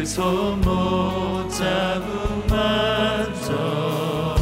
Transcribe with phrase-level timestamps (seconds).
[0.10, 4.40] 손못 잡은 만져라.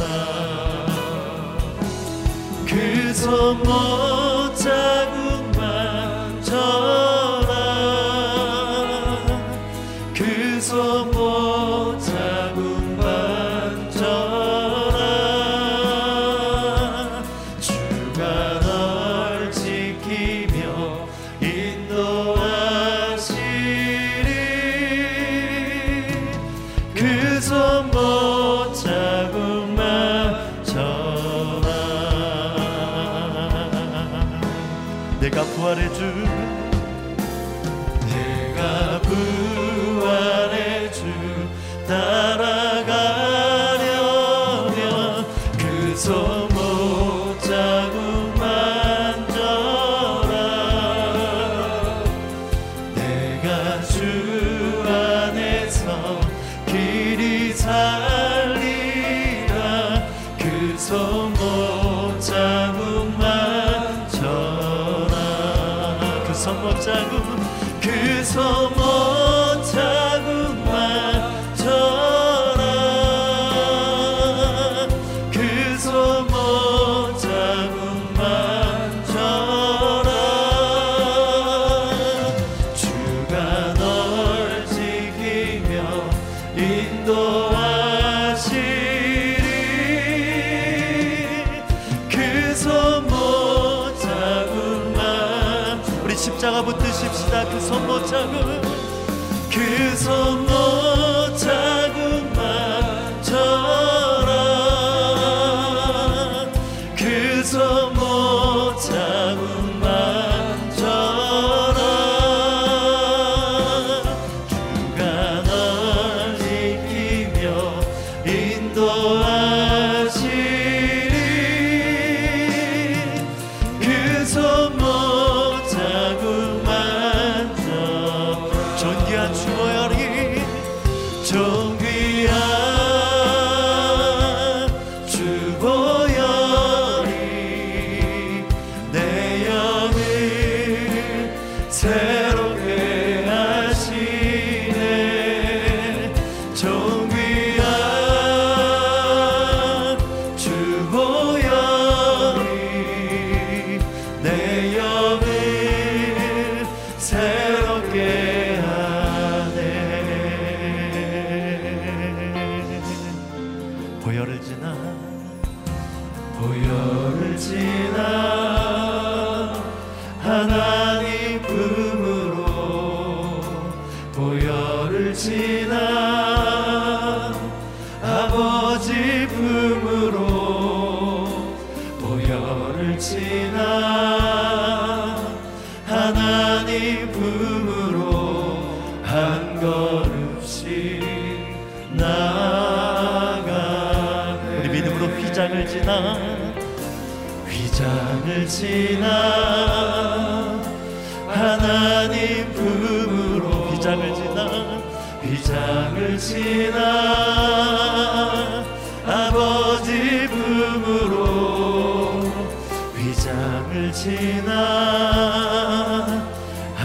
[2.66, 4.07] 그손못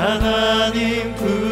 [0.04, 1.43] 하나님 품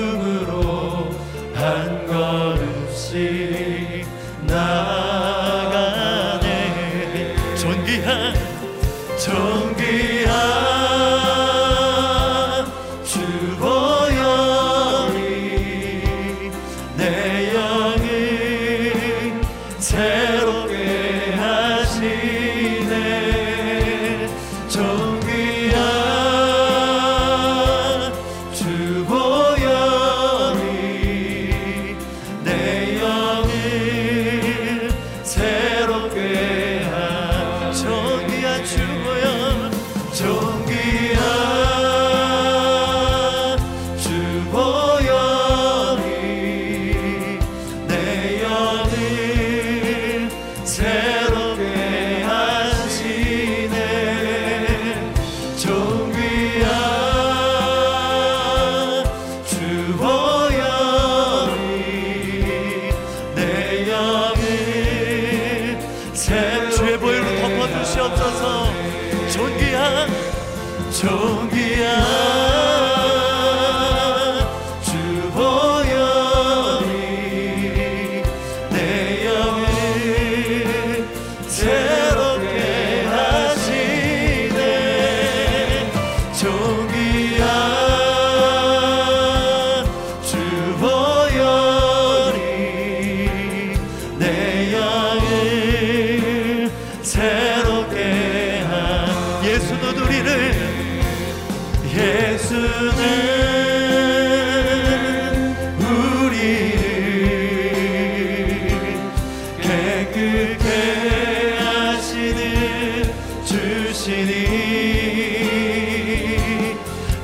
[110.02, 113.14] 깨끗게 하시는
[113.46, 114.34] 주시니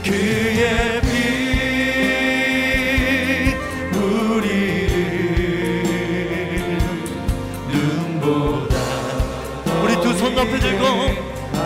[0.03, 1.07] 그의 피
[3.97, 4.93] 우리를
[7.71, 8.75] 눈보다
[9.83, 10.83] 우리 두 손 높이 들고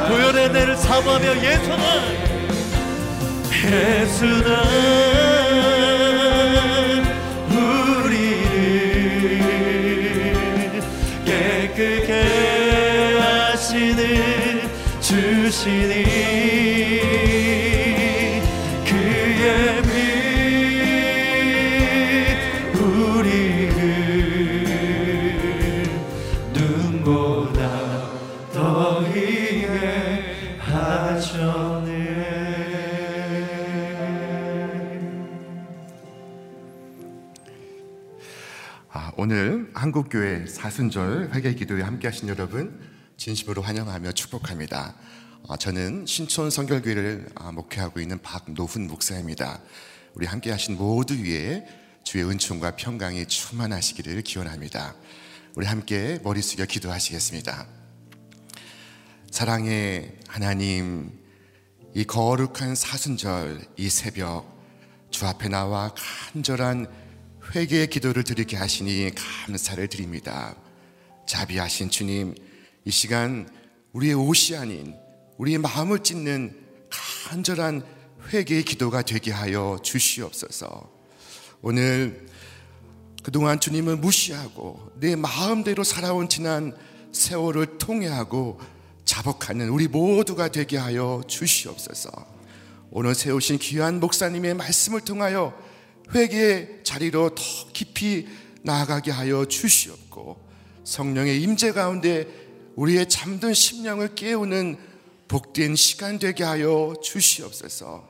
[0.08, 1.86] 보혈의 내를 사모하며 예수는
[3.66, 5.31] 예수는
[15.51, 16.06] 주시니
[18.88, 19.92] 그의 피
[22.80, 23.74] 우리를
[26.53, 27.59] 눈보다
[28.53, 31.92] 더 희게 하셨네
[38.94, 42.80] 아, 오늘 한국교회 사순절 회개 기도에 함께 하신 여러분
[43.18, 44.95] 진심으로 환영하며 축복합니다.
[45.48, 49.60] 아, 저는 신촌 성결교회를 아, 목회하고 있는 박노훈 목사입니다.
[50.13, 51.65] 우리 함께 하신 모두 위에
[52.04, 54.96] 주의 은총과 평강이 충만하시기를 기원합니다.
[55.56, 57.68] 우리 함께 머리 숙여 기도하시겠습니다.
[59.32, 61.12] 사랑의 하나님,
[61.96, 64.46] 이 거룩한 사순절 이 새벽
[65.10, 65.94] 주 앞에 나와
[66.34, 66.86] 간절한
[67.56, 69.12] 회개의 기도를 드리게 하시니
[69.46, 70.56] 감사를 드립니다.
[71.27, 72.36] 자비하신 주님,
[72.86, 73.50] 이 시간
[73.94, 75.00] 우리의 옷이 아닌
[75.41, 76.55] 우리의 마음을 찢는
[77.27, 77.83] 간절한
[78.27, 80.88] 회개의 기도가 되게 하여 주시옵소서.
[81.63, 82.27] 오늘
[83.24, 86.77] 그동안 주님을 무시하고 내 마음대로 살아온 지난
[87.12, 88.60] 세월을 통회하고
[89.03, 92.12] 자복하는 우리 모두가 되게 하여 주시옵소서.
[92.91, 95.60] 오늘 세우신 귀한 목사님의 말씀을 통하여
[96.13, 97.43] 회개의 자리로 더
[97.74, 98.27] 깊이
[98.62, 100.39] 나아가게 하여 주시옵고
[100.83, 102.27] 성령의 임재 가운데
[102.75, 104.90] 우리의 잠든 심령을 깨우는
[105.32, 108.06] 복된 시간 되게 하여 주시옵소서.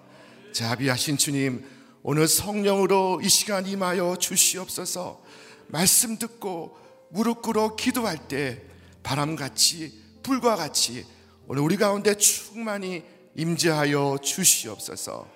[0.53, 1.63] 자비하신 주님,
[2.01, 5.23] 오늘 성령으로 이 시간 임하여 주시옵소서.
[5.67, 6.75] 말씀 듣고
[7.11, 8.63] 무릎 꿇어 기도할 때
[9.03, 11.05] 바람같이 불과 같이
[11.45, 13.03] 오늘 우리 가운데 충만히
[13.35, 15.29] 임재하여 주시옵소서.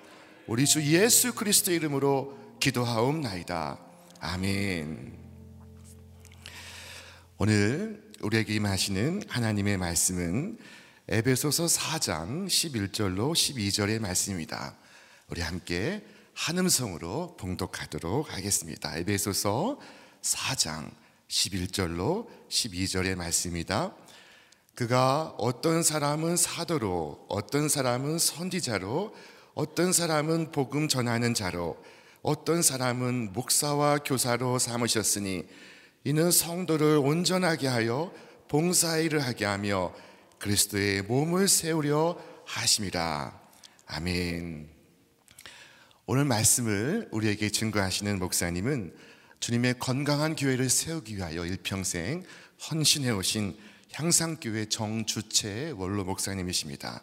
[0.48, 3.78] 우리 주 예수 그리스도 이름으로 기도하옵나이다.
[4.18, 5.16] 아멘.
[7.38, 10.58] 오늘 우리에게 임하시는 하나님의 말씀은
[11.08, 14.74] 에베소서 4장 11절로 12절의 말씀입니다.
[15.28, 18.96] 우리 함께 한음성으로 봉독하도록 하겠습니다.
[18.96, 19.78] 에베소서
[20.20, 20.90] 4장
[21.28, 23.94] 11절로 12절의 말씀입니다.
[24.74, 29.14] 그가 어떤 사람은 사도로, 어떤 사람은 선지자로,
[29.54, 31.80] 어떤 사람은 복음 전하는 자로,
[32.22, 35.44] 어떤 사람은 목사와 교사로 삼으셨으니
[36.02, 38.12] 이는 성도를 온전하게 하여
[38.48, 39.94] 봉사일을 하게 하며
[40.38, 43.40] 그리스도의 몸을 세우려 하심이라.
[43.86, 44.68] 아멘.
[46.06, 48.94] 오늘 말씀을 우리에게 증거하시는 목사님은
[49.40, 52.24] 주님의 건강한 교회를 세우기 위하여 일평생
[52.70, 53.58] 헌신해 오신
[53.92, 57.02] 향상교회 정주체 원로 목사님이십니다.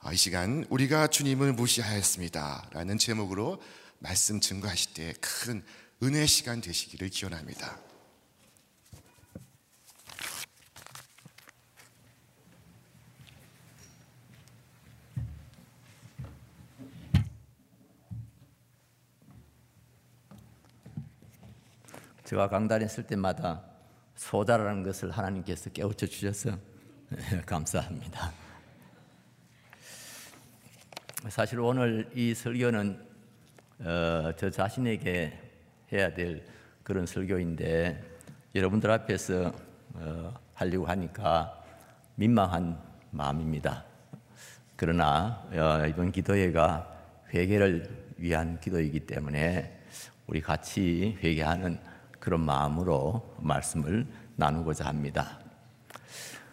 [0.00, 2.70] 아, 이 시간 우리가 주님을 무시하였습니다.
[2.72, 3.62] 라는 제목으로
[3.98, 5.62] 말씀 증거하실 때 큰
[6.02, 7.78] 은혜 시간 되시기를 기원합니다.
[22.24, 23.62] 제가 강단에 쓸 때마다
[24.14, 26.56] 소다라는 것을 하나님께서 깨우쳐 주셔서
[27.44, 28.32] 감사합니다.
[31.28, 33.06] 사실 오늘 이 설교는
[33.80, 35.38] 어, 저 자신에게
[35.92, 36.46] 해야 될
[36.82, 38.02] 그런 설교인데
[38.54, 39.52] 여러분들 앞에서
[39.92, 41.62] 어, 하려고 하니까
[42.14, 43.84] 민망한 마음입니다.
[44.76, 46.90] 그러나 어, 이번 기도회가
[47.34, 49.82] 회개를 위한 기도이기 때문에
[50.26, 51.92] 우리 같이 회개하는
[52.24, 55.38] 그런 마음으로 말씀을 나누고자 합니다.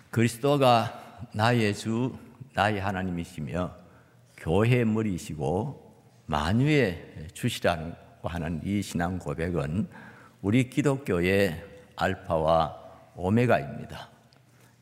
[0.10, 2.14] 그리스도가 나의 주,
[2.54, 3.74] 나의 하나님이시며
[4.36, 9.88] 교회의 머리이시고 만유의 주시라고 하는 이 신앙 고백은
[10.42, 11.64] 우리 기독교의
[11.96, 12.78] 알파와
[13.16, 14.10] 오메가입니다.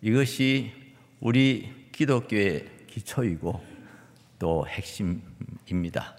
[0.01, 0.71] 이것이
[1.19, 3.63] 우리 기독교의 기초이고
[4.39, 6.15] 또 핵심입니다.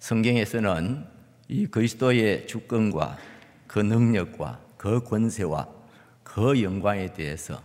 [0.00, 1.06] 성경에서는
[1.46, 3.35] 이 그리스도의 주권과
[3.66, 5.68] 그 능력과 그 권세와
[6.22, 7.60] 그 영광에 대해서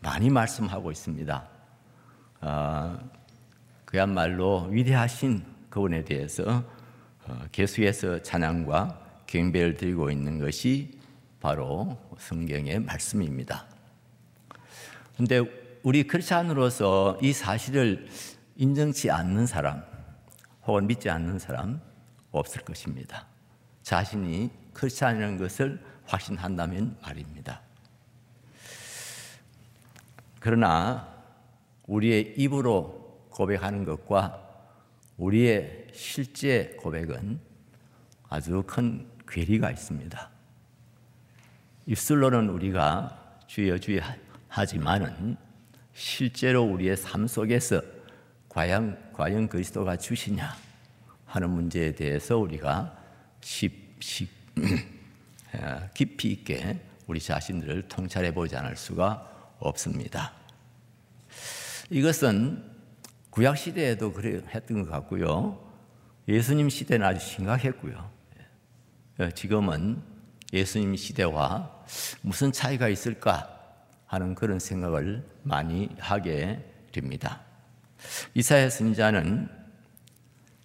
[0.00, 1.48] 많이 말씀하고 있습니다.
[2.42, 2.98] 어,
[3.84, 6.64] 그야말로 위대하신 그분에 대해서
[7.26, 10.98] 어, 계속해서 찬양과 경배를 드리고 있는 것이
[11.40, 13.66] 바로 성경의 말씀입니다.
[15.16, 15.40] 근데
[15.82, 18.06] 우리 크리스찬으로서 이 사실을
[18.56, 19.82] 인정치 않는 사람
[20.66, 21.80] 혹은 믿지 않는 사람
[22.30, 23.26] 없을 것입니다.
[23.82, 27.60] 자신이 크리스찬이라는 것을 확신한다면 말입니다.
[30.40, 31.08] 그러나
[31.86, 34.48] 우리의 입으로 고백하는 것과
[35.16, 37.38] 우리의 실제 고백은
[38.28, 40.30] 아주 큰 괴리가 있습니다.
[41.86, 44.00] 입술로는 우리가 주여 주여
[44.48, 45.36] 하지만은
[45.94, 47.82] 실제로 우리의 삶 속에서
[48.48, 50.54] 과연 과연 그리스도가 주시냐
[51.26, 52.96] 하는 문제에 대해서 우리가
[53.40, 54.28] 십, 십,
[55.94, 60.32] 깊이 있게 우리 자신들을 통찰해 보지 않을 수가 없습니다.
[61.90, 62.64] 이것은
[63.30, 65.72] 구약 시대에도 그래 했던 것 같고요.
[66.28, 68.10] 예수님 시대는 아주 심각했고요.
[69.20, 70.02] 예, 지금은
[70.52, 71.84] 예수님 시대와
[72.22, 73.58] 무슨 차이가 있을까
[74.06, 77.40] 하는 그런 생각을 많이 하게 됩니다.
[78.34, 79.48] 이사야 선지자는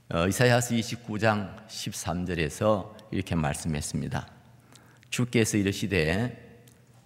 [0.10, 4.28] 어, 이사야서 29장 13절에서 이렇게 말씀했습니다.
[5.10, 6.62] 주께서 이르시되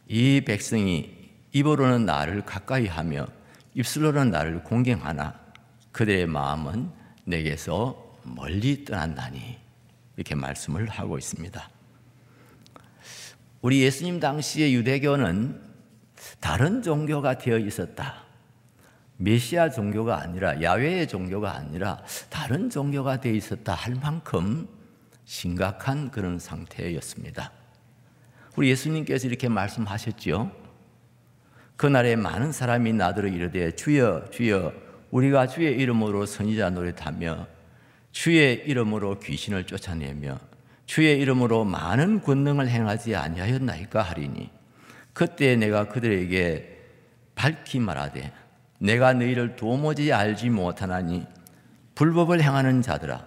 [0.07, 3.27] 이 백성이 입으로는 나를 가까이 하며
[3.73, 5.39] 입술로는 나를 공경하나
[5.91, 6.89] 그들의 마음은
[7.25, 9.57] 내게서 멀리 떠난다니
[10.15, 11.69] 이렇게 말씀을 하고 있습니다.
[13.61, 15.61] 우리 예수님 당시의 유대교는
[16.39, 18.23] 다른 종교가 되어 있었다.
[19.17, 24.67] 메시아 종교가 아니라 야외의 종교가 아니라 다른 종교가 되어 있었다 할 만큼
[25.31, 27.53] 심각한 그런 상태였습니다.
[28.57, 30.51] 우리 예수님께서 이렇게 말씀하셨죠.
[31.77, 34.73] 그날에 많은 사람이 나더러 이르되 주여 주여
[35.09, 37.47] 우리가 주의 이름으로 선지자 노릇하며
[38.11, 40.37] 주의 이름으로 귀신을 쫓아내며
[40.85, 44.49] 주의 이름으로 많은 권능을 행하지 아니하였나이까 하리니
[45.13, 46.77] 그때 내가 그들에게
[47.35, 48.33] 밝히 말하되
[48.79, 51.25] 내가 너희를 도무지 알지 못하나니
[51.95, 53.25] 불법을 행하는 자들아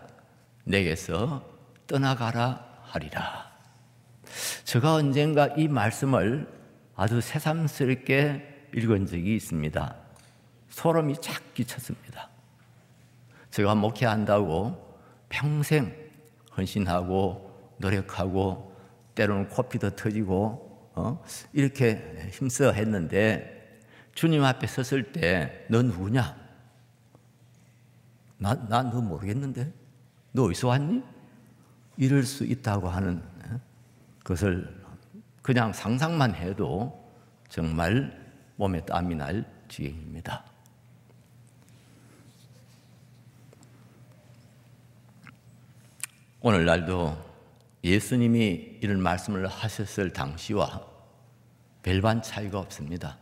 [0.64, 1.53] 내게서
[1.86, 3.52] 떠나가라 하리라.
[4.64, 6.48] 제가 언젠가 이 말씀을
[6.96, 9.96] 아주 새삼스럽게 읽은 적이 있습니다.
[10.68, 12.28] 소름이 착 끼쳤습니다.
[13.50, 14.98] 제가 목회한다고
[15.28, 15.94] 평생
[16.56, 18.74] 헌신하고 노력하고
[19.14, 21.22] 때로는 코피도 터지고 어?
[21.52, 23.80] 이렇게 힘써 했는데
[24.14, 26.44] 주님 앞에 섰을 때 너 누구냐?
[28.38, 29.72] 나, 나너 모르겠는데?
[30.32, 31.02] 너 어디서 왔니?
[31.96, 33.60] 이럴 수 있다고 하는 어?
[34.24, 34.82] 것을
[35.42, 37.12] 그냥 상상만 해도
[37.48, 38.24] 정말
[38.56, 40.44] 몸에 땀이 날 지경입니다.
[46.40, 47.16] 오늘날도
[47.82, 50.86] 예수님이 이런 말씀을 하셨을 당시와
[51.82, 53.18] 별반 차이가 없습니다.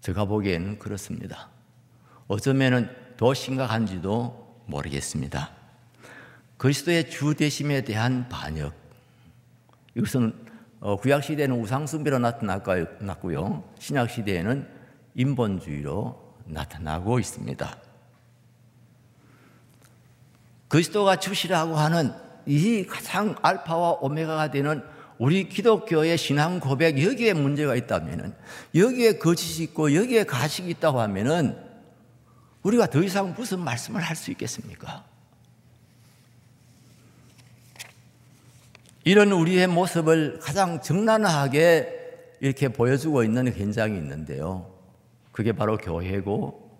[0.00, 1.48] 제가 보기에는 그렇습니다.
[2.28, 5.50] 어쩌면은 더 심각한지도 모르겠습니다.
[6.58, 8.74] 그리스도의 주 되심에 대한 반역.
[9.94, 10.32] 이것은
[10.80, 13.64] 어, 구약 시대에는 우상 숭배로 나타났고요.
[13.78, 14.68] 신약 시대에는
[15.14, 17.76] 인본주의로 나타나고 있습니다.
[20.68, 22.12] 그리스도가 주시라고 하는
[22.44, 24.82] 이 가장 알파와 오메가가 되는
[25.18, 28.34] 우리 기독교의 신앙 고백 여기에 문제가 있다면은
[28.74, 31.56] 여기에 거짓이 있고 여기에 가식이 있다고 하면은
[32.62, 35.04] 우리가 더 이상 무슨 말씀을 할 수 있겠습니까?
[39.06, 44.74] 이런 우리의 모습을 가장 적나라하게 이렇게 보여주고 있는 현장이 있는데요.
[45.30, 46.76] 그게 바로 교회고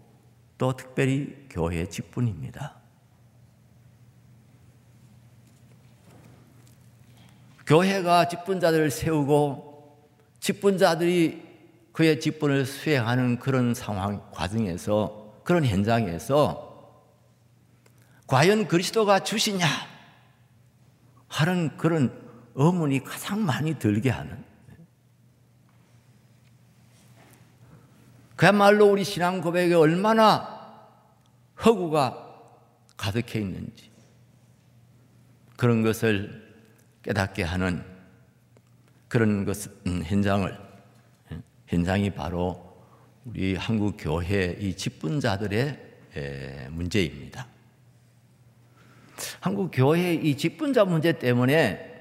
[0.59, 2.75] 또 특별히 교회 직분입니다.
[7.65, 9.97] 교회가 직분자들을 세우고
[10.41, 11.47] 직분자들이
[11.93, 17.07] 그의 직분을 수행하는 그런 상황 과정에서 그런 현장에서
[18.27, 19.65] 과연 그리스도가 주시냐
[21.37, 22.11] 하는 그런
[22.55, 24.43] 의문이 가장 많이 들게 하는
[28.37, 30.57] 그야말로 우리 신앙 고백에 얼마나
[31.63, 32.27] 허구가
[32.97, 33.91] 가득해 있는지
[35.57, 36.43] 그런 것을
[37.03, 37.85] 깨닫게 하는
[39.09, 40.59] 그런 것 음, 현장을
[41.33, 42.83] 예, 현장이 바로
[43.27, 45.85] 우리 한국 교회 이 직분자들의
[46.71, 47.56] 문제입니다.
[49.41, 51.95] 한국 교회 이 직분자 문제 때문에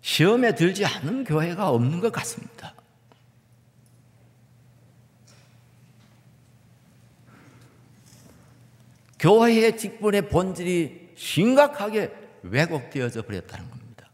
[0.00, 2.74] 시험에 들지 않는 교회가 없는 것 같습니다.
[9.18, 14.10] 교회의 직분의 본질이 심각하게 왜곡되어져 버렸다는 겁니다.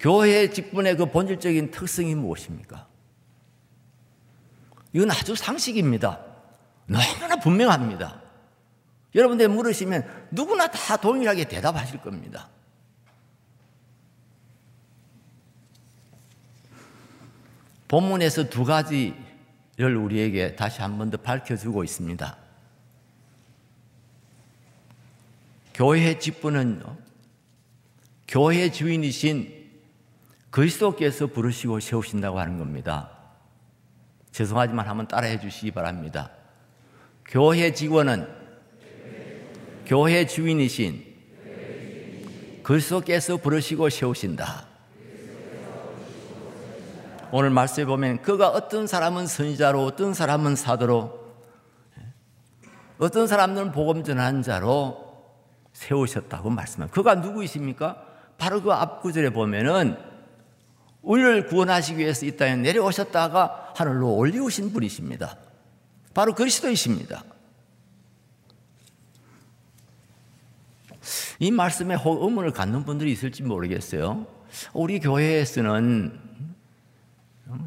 [0.00, 2.86] 교회의 직분의 그 본질적인 특성이 무엇입니까?
[4.94, 6.24] 이건 아주 상식입니다.
[6.86, 8.27] 너무나 분명합니다.
[9.14, 12.48] 여러분들 물으시면 누구나 다 동일하게 대답하실 겁니다.
[17.88, 22.36] 본문에서 두 가지를 우리에게 다시 한 번 더 밝혀주고 있습니다.
[25.74, 26.82] 교회의 직분은
[28.26, 29.70] 교회 주인이신
[30.50, 33.10] 그리스도께서 부르시고 세우신다고 하는 겁니다.
[34.32, 36.30] 죄송하지만 한번 따라해 주시기 바랍니다.
[37.24, 38.37] 교회 직원은
[39.88, 41.02] 교회 주인이신
[42.62, 44.66] 그리스도께서 부르시고 세우신다.
[47.32, 51.18] 오늘 말씀에 보면 그가 어떤 사람은 선지자로 어떤 사람은 사도로
[52.98, 55.24] 어떤 사람들은 복음 전하는 자로
[55.72, 56.94] 세우셨다고 말씀합니다.
[56.94, 58.04] 그가 누구이십니까?
[58.36, 59.96] 바로 그 앞구절에 보면은
[61.00, 65.38] 우리를 구원하시기 위해서 이 땅에 내려오셨다가 하늘로 올리우신 분이십니다.
[66.12, 67.24] 바로 그리스도이십니다.
[71.38, 74.26] 이 말씀에 의문을 갖는 분들이 있을지 모르겠어요.
[74.72, 76.18] 우리 교회에서는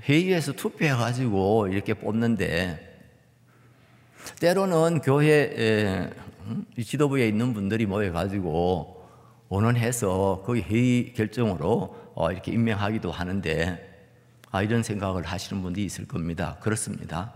[0.04, 2.90] 회의에서 투표해가지고 이렇게 뽑는데
[4.40, 6.10] 때로는 교회
[6.84, 9.08] 지도부에 있는 분들이 모여가지고
[9.48, 13.90] 원원해서 거기 회의 결정으로 어, 이렇게 임명하기도 하는데
[14.52, 16.58] 아, 이런 생각을 하시는 분들이 있을 겁니다.
[16.60, 17.34] 그렇습니다.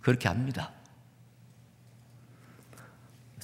[0.00, 0.72] 그렇게 합니다.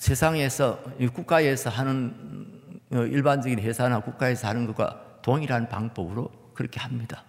[0.00, 0.82] 세상에서
[1.12, 7.22] 국가에서 하는 어, 일반적인 회사나 국가에서 하는 것과 동일한 방법으로 그렇게 합니다.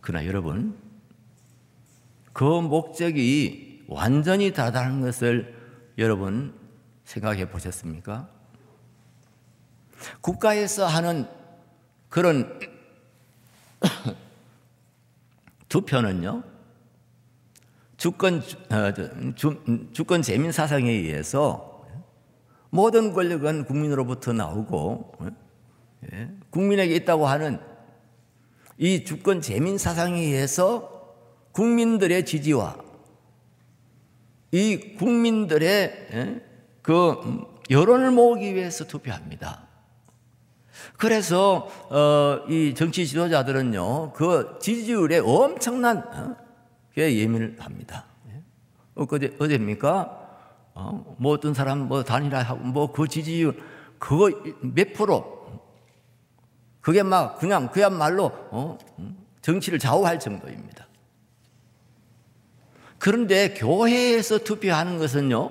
[0.00, 0.78] 그러나 여러분,
[2.32, 5.56] 그 목적이 완전히 다르다는 것을
[5.98, 6.54] 여러분
[7.04, 8.28] 생각해 보셨습니까?
[10.20, 11.26] 국가에서 하는
[12.08, 12.60] 그런
[15.68, 16.44] 투표는요,
[17.98, 19.60] 주권, 어, 주,
[19.92, 21.84] 주권 재민 사상에 의해서
[22.70, 25.12] 모든 권력은 국민으로부터 나오고
[26.12, 27.58] 예, 국민에게 있다고 하는
[28.78, 31.16] 이 주권 재민 사상에 의해서
[31.50, 32.76] 국민들의 지지와
[34.52, 36.42] 이 국민들의 예,
[36.82, 37.16] 그
[37.68, 39.66] 여론을 모으기 위해서 투표합니다.
[40.96, 46.46] 그래서 어, 이 정치 지도자들은요 그 지지율에 엄청난
[47.02, 48.04] 어, 예민을 합니다.
[48.94, 50.28] 어제 어제입니까?
[50.74, 53.60] 어, 뭐 어떤 사람 뭐 단일화 하고 뭐 그 지지율
[53.98, 54.30] 그거
[54.60, 55.38] 몇 프로
[56.80, 58.78] 그게 막 그냥 그야말로 어,
[59.42, 60.86] 정치를 좌우할 정도입니다.
[62.98, 65.50] 그런데 교회에서 투표하는 것은요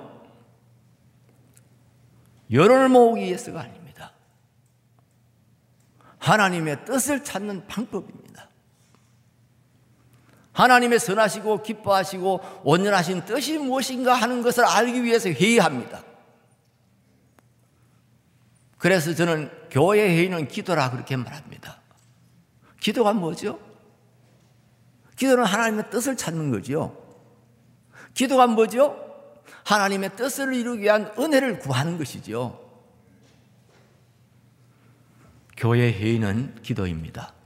[2.50, 4.12] 여론을 모으기 위해서가 아닙니다.
[6.18, 8.48] 하나님의 뜻을 찾는 방법입니다.
[10.58, 16.02] 하나님의 선하시고 기뻐하시고 온전하신 뜻이 무엇인가 하는 것을 알기 위해서 회의합니다.
[18.76, 21.80] 그래서 저는 교회 회의는 기도라 그렇게 말합니다.
[22.80, 23.60] 기도가 뭐죠?
[25.14, 26.96] 기도는 하나님의 뜻을 찾는 거죠.
[28.14, 28.96] 기도가 뭐죠?
[29.64, 32.68] 하나님의 뜻을 이루기 위한 은혜를 구하는 것이죠.
[35.56, 37.37] 교회 회의는 기도입니다.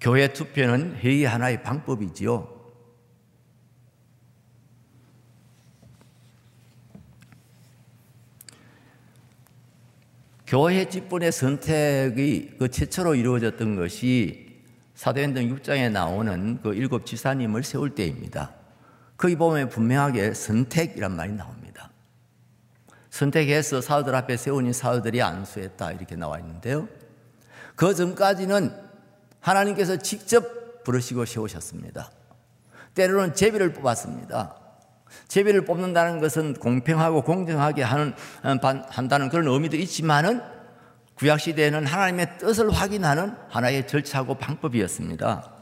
[0.00, 2.60] 교회 투표는 회의 하나의 방법이지요.
[10.46, 14.62] 교회 직분의 선택이 그 최초로 이루어졌던 것이
[14.94, 18.52] 사도행전 6장에 나오는 그 일곱 지사님을 세울 때입니다.
[19.16, 21.90] 거기 보면 분명하게 선택이란 말이 나옵니다.
[23.10, 26.88] 선택해서 사도들 앞에 세우니 사도들이 안수했다 이렇게 나와 있는데요.
[27.76, 28.89] 그 전까지는
[29.40, 32.10] 하나님께서 직접 부르시고 세우셨습니다.
[32.94, 34.56] 때로는 제비를 뽑았습니다.
[35.28, 38.56] 제비를 뽑는다는 것은 공평하고 공정하게 하는, 어,
[38.88, 40.42] 한다는 그런 의미도 있지만은
[41.14, 45.52] 구약시대에는 하나님의 뜻을 확인하는 하나의 절차고 방법이었습니다.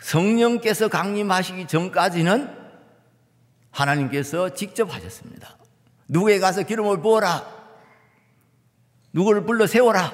[0.00, 2.56] 성령께서 강림하시기 전까지는
[3.70, 5.56] 하나님께서 직접 하셨습니다.
[6.08, 7.59] 누구에 가서 기름을 부어라.
[9.12, 10.12] 누구를 불러 세워라.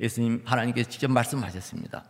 [0.00, 2.04] 예수님 하나님께서 직접 말씀하셨습니다.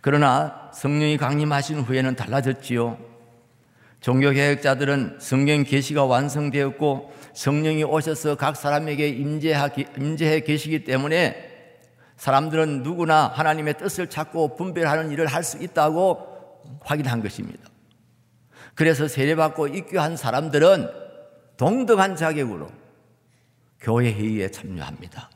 [0.00, 2.98] 그러나 성령이 강림하신 후에는 달라졌지요.
[4.00, 11.54] 종교 개혁자들은 성경 계시가 완성되었고 성령이 오셔서 각 사람에게 임재해 계시기 때문에
[12.16, 17.68] 사람들은 누구나 하나님의 뜻을 찾고 분별하는 일을 할 수 있다고 확인한 것입니다.
[18.74, 20.88] 그래서 세례받고 입교한 사람들은
[21.56, 22.68] 동등한 자격으로
[23.80, 25.30] 교회 회의에 참여합니다.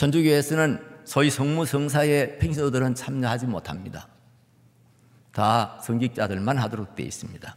[0.00, 4.08] 천주교에서는 소위 성무 성사의 팽신도들은 참여하지 못합니다.
[5.30, 7.54] 다 성직자들만 하도록 되어 있습니다.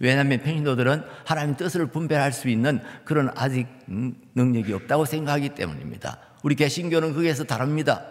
[0.00, 6.18] 왜냐하면 팽신도들은 하나님 뜻을 분별할 수 있는 그런 아직 능력이 없다고 생각하기 때문입니다.
[6.42, 8.04] 우리 개신교는 거기에서 다릅니다.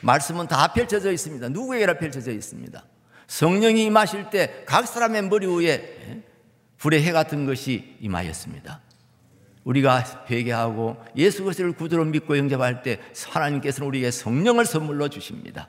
[0.00, 1.50] 말씀은 다 펼쳐져 있습니다.
[1.50, 2.82] 누구에게나 펼쳐져 있습니다.
[3.26, 6.22] 성령이 임하실 때 각 사람의 머리 위에
[6.78, 8.80] 불의 해 같은 것이 임하였습니다.
[9.64, 12.98] 우리가 회개하고 예수 그리스도를 구주로 믿고 영접할 때
[13.28, 15.68] 하나님께서는 우리에게 성령을 선물로 주십니다.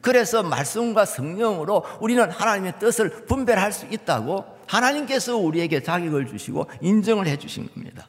[0.00, 7.36] 그래서 말씀과 성령으로 우리는 하나님의 뜻을 분별할 수 있다고 하나님께서 우리에게 자격을 주시고 인정을 해
[7.36, 8.08] 주신 겁니다.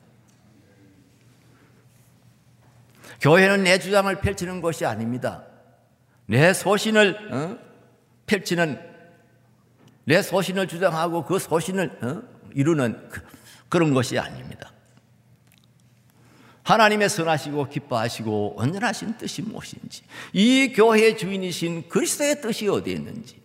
[3.22, 5.46] 교회는 내 주장을 펼치는 것이 아닙니다.
[6.26, 7.58] 내 소신을 어?
[8.26, 8.80] 펼치는
[10.06, 12.22] 내 소신을 주장하고 그 소신을 어?
[12.54, 13.22] 이루는 그,
[13.70, 14.72] 그런 것이 아닙니다.
[16.66, 20.02] 하나님의 선하시고 기뻐하시고 온전하신 뜻이 무엇인지
[20.34, 23.42] 이 교회의 주인이신 그리스도의 뜻이 어디에 있는지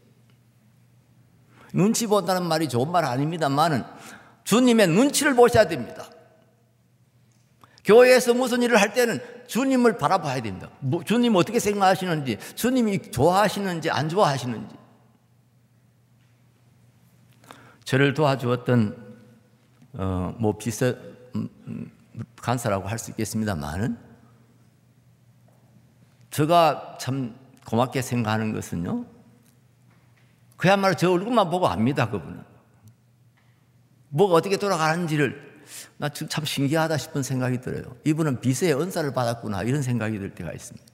[1.73, 3.85] 눈치 본다는 말이 좋은 말 아닙니다만은
[4.45, 6.09] 주님의 눈치를 보셔야 됩니다.
[7.85, 10.71] 교회에서 무슨 일을 할 때는 주님을 바라봐야 됩니다.
[10.81, 14.77] 뭐, 주님 어떻게 생각하시는지, 주님이 좋아하시는지 안 좋아하시는지.
[17.85, 19.11] 저를 도와주었던
[19.95, 20.95] 어, 뭐 비서
[21.35, 21.91] 음, 음,
[22.41, 23.99] 간사라고 할 수 있겠습니다만은
[26.31, 29.05] 제가 참 고맙게 생각하는 것은요.
[30.57, 32.43] 그야말로 저 얼굴만 보고 압니다, 그분은.
[34.11, 35.51] 뭐가 어떻게 돌아가는지를
[35.99, 37.97] 나 참 신기하다 싶은 생각이 들어요.
[38.05, 40.87] 이분은 비서의 은사를 받았구나 이런 생각이 들 때가 있습니다.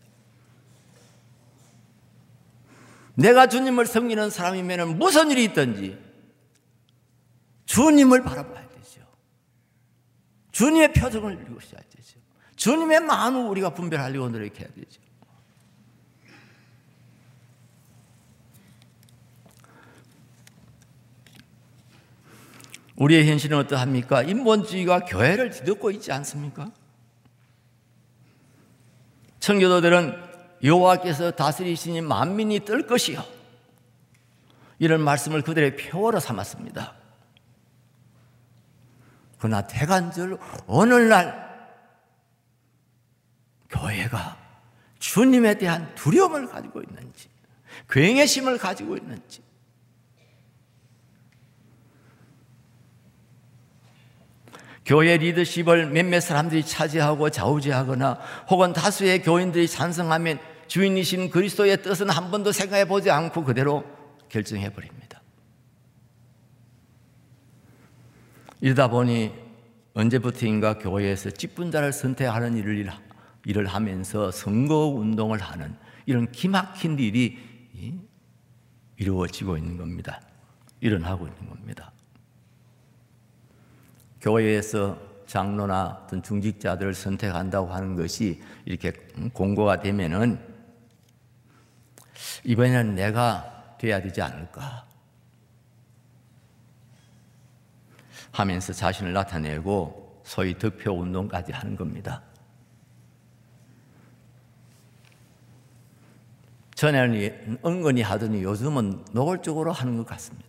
[3.14, 5.98] 내가 주님을 섬기는 사람이면 무슨 일이 있든지
[7.64, 8.65] 주님을 바라봐야 되죠.
[10.56, 12.18] 주님의 표정을 읽으셔야 되죠.
[12.56, 15.02] 주님의 마음을 우리가 분별하려고 노력해야 되죠.
[22.96, 24.22] 우리의 현실은 어떠합니까?
[24.22, 26.72] 인본주의가 교회를 뒤덮고 있지 않습니까?
[29.40, 30.14] 청교도들은
[30.64, 33.22] 여호와께서 다스리시니 만민이 뜰 것이요.
[34.78, 37.05] 이런 말씀을 그들의 표어로 삼았습니다.
[39.46, 41.46] 그러나 대간절 오늘날
[43.70, 44.36] 교회가
[44.98, 47.28] 주님에 대한 두려움을 가지고 있는지,
[47.88, 49.42] 굉해심을 가지고 있는지,
[54.84, 58.18] 교회 리더십을 몇몇 사람들이 차지하고 좌우지하거나
[58.50, 63.84] 혹은 다수의 교인들이 찬성하면 주인이신 그리스도의 뜻은 한 번도 생각해 보지 않고 그대로
[64.28, 64.95] 결정해 버립니다.
[68.60, 69.32] 이러다 보니
[69.94, 72.90] 언제부터인가 교회에서 직분자를 선택하는 일을,
[73.44, 75.74] 일을 하면서 선거 운동을 하는
[76.06, 77.38] 이런 기막힌 일이
[78.96, 80.20] 이루어지고 있는 겁니다.
[80.80, 81.92] 일어나고 있는 겁니다.
[84.20, 88.92] 교회에서 장로나 어떤 중직자들을 선택한다고 하는 것이 이렇게
[89.32, 90.38] 공고가 되면은
[92.44, 94.85] 이번에는 내가 돼야 되지 않을까
[98.36, 102.22] 하면서 자신을 나타내고 소위 득표 운동까지 하는 겁니다.
[106.74, 110.46] 전에는 은근히 하더니 요즘은 노골적으로 하는 것 같습니다.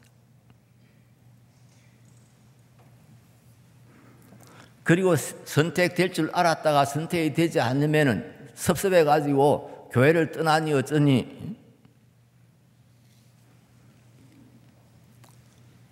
[4.84, 11.56] 그리고 선택될 줄 알았다가 선택이 되지 않으면 섭섭해 가지고 교회를 떠나니 어쩌니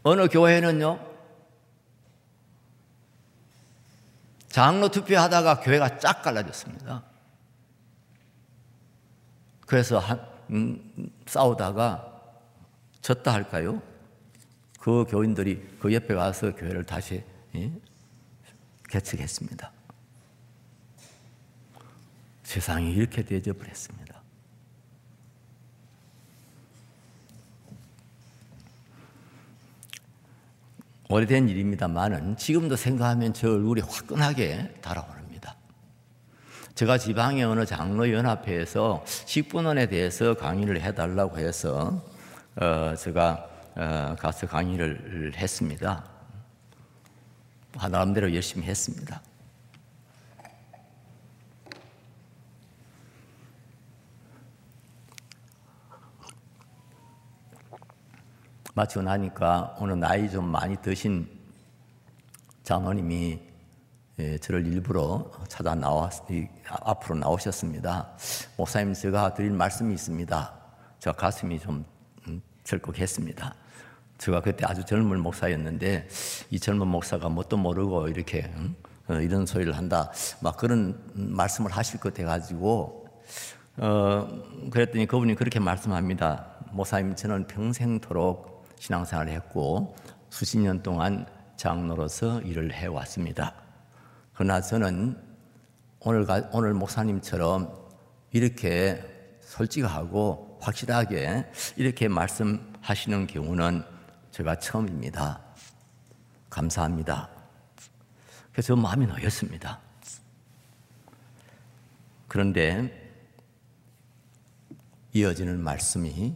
[0.03, 1.14] 어느 교회는요
[4.55, 7.03] 장로 투표하다가 교회가 쫙 갈라졌습니다.
[9.67, 12.21] 그래서 한, 음, 싸우다가
[13.01, 13.81] 졌다 할까요?
[14.79, 17.21] 그 교인들이 그 옆에 가서 교회를 다시
[17.53, 17.69] 예?
[18.87, 19.73] 개척했습니다.
[22.43, 24.04] 세상이 이렇게 되어 버렸습니다.
[31.09, 35.55] 오래된 일입니다만은 지금도 생각하면 저 얼굴이 화끈하게 달아오릅니다.
[36.73, 42.03] 제가 지방의 어느 장로연합회에서 식분원에 대해서 강의를 해달라고 해서
[42.55, 46.03] 어, 제가 어, 가서 강의를 했습니다.
[47.89, 49.21] 나름대로 열심히 했습니다.
[58.75, 61.29] 마치고 나니까 오늘 나이 좀 많이 드신
[62.63, 63.39] 장로님이
[64.19, 66.09] 예, 저를 일부러 찾아 나와
[66.67, 68.11] 앞으로 나오셨습니다.
[68.57, 70.53] 목사님 제가 드릴 말씀이 있습니다.
[70.99, 71.85] 저 가슴이 좀
[72.27, 73.55] 음, 절곡했습니다.
[74.17, 76.09] 제가 그때 아주 젊은 목사였는데
[76.49, 78.51] 이 젊은 목사가 뭣도 모르고 이렇게
[79.07, 80.11] 어, 이런 소리를 한다
[80.41, 83.07] 막 그런 말씀을 하실 것 같아가지고
[83.77, 86.47] 어 그랬더니 그분이 그렇게 말씀합니다.
[86.71, 89.95] 목사님 저는 평생토록 신앙생활을 했고
[90.29, 91.25] 수십 년 동안
[91.57, 93.53] 장로로서 일을 해왔습니다.
[94.33, 95.21] 그러나 저는
[96.01, 97.73] 오늘 오늘 목사님처럼
[98.31, 101.45] 이렇게 솔직하고 확실하게
[101.77, 103.83] 이렇게 말씀하시는 경우는
[104.31, 105.39] 제가 처음입니다.
[106.49, 107.29] 감사합니다.
[108.51, 109.79] 그래서 마음이 놓였습니다.
[112.27, 113.13] 그런데
[115.13, 116.35] 이어지는 말씀이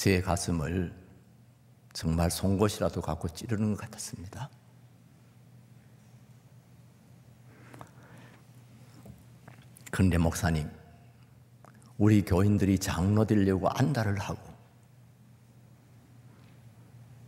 [0.00, 0.90] 제 가슴을
[1.92, 4.48] 정말 송곳이라도 갖고 찌르는 것 같았습니다.
[9.90, 10.70] 그런데 목사님,
[11.98, 14.40] 우리 교인들이 장로 되려고 안달을 하고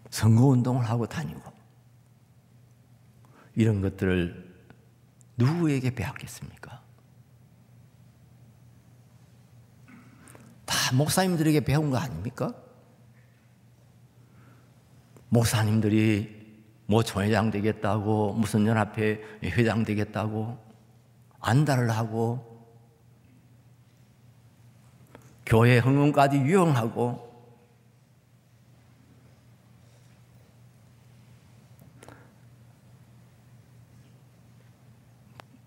[0.09, 1.53] 선거 운동을 하고 다니고
[3.55, 4.51] 이런 것들을
[5.37, 6.82] 누구에게 배웠겠습니까?
[10.73, 12.55] 다 목사님들에게 배운 거 아닙니까?
[15.29, 16.41] 목사님들이
[16.87, 20.59] 뭐 총회장 되겠다고 무슨 연합회 회장 되겠다고
[21.41, 22.51] 안달을 하고
[25.45, 27.31] 교회 흥흥까지 유용하고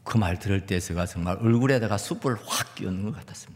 [0.04, 3.55] 그 말 들을 때 제가 정말 얼굴에다가 숯불을 확 끼얹는 것 같았습니다.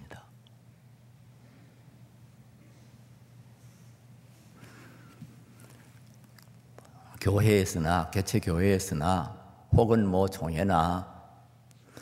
[7.21, 9.37] 교회에서나 개체 교회에서나
[9.71, 11.19] 혹은 뭐 종회나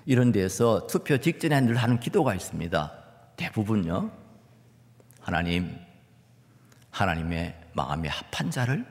[0.06, 2.94] 이런 데서 투표 직전에 늘 하는 기도가 있습니다.
[3.36, 4.12] 대부분요.
[5.20, 5.78] 하나님,
[6.92, 8.86] 하나님의 마음에 합한 자를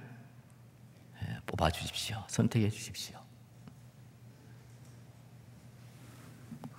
[1.22, 2.22] 예, 뽑아 주십시오.
[2.28, 3.18] 선택해 주십시오.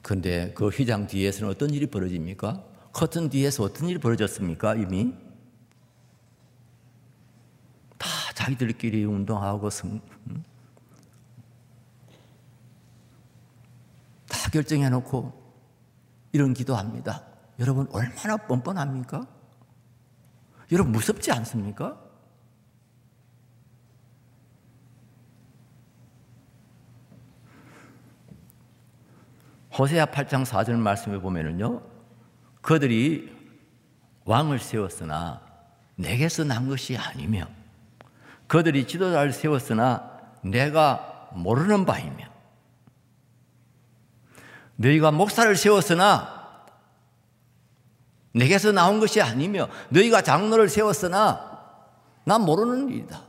[0.03, 2.63] 그런데 그 휘장 뒤에서는 어떤 일이 벌어집니까?
[2.93, 4.75] 커튼 뒤에서 어떤 일이 벌어졌습니까?
[4.75, 5.13] 이미
[7.97, 8.07] 다
[8.47, 10.43] 자기들끼리 운동하고 성, 음?
[14.29, 15.33] 다 결정해 놓고
[16.31, 17.25] 이런 기도합니다.
[17.59, 19.27] 여러분 얼마나 뻔뻔합니까?
[20.71, 22.01] 여러분 무섭지 않습니까?
[29.77, 31.81] 호세아 8장 4절 말씀에 보면은요.
[32.61, 33.35] 그들이
[34.23, 35.41] 왕을 세웠으나
[35.95, 37.56] 내게서 난 것이 아니며
[38.47, 42.25] 그들이 지도자를 세웠으나 내가 모르는 바이며
[44.77, 46.65] 너희가 목사를 세웠으나
[48.33, 51.57] 내게서 나온 것이 아니며 너희가 장로를 세웠으나
[52.23, 53.21] 난 모르는 일이다.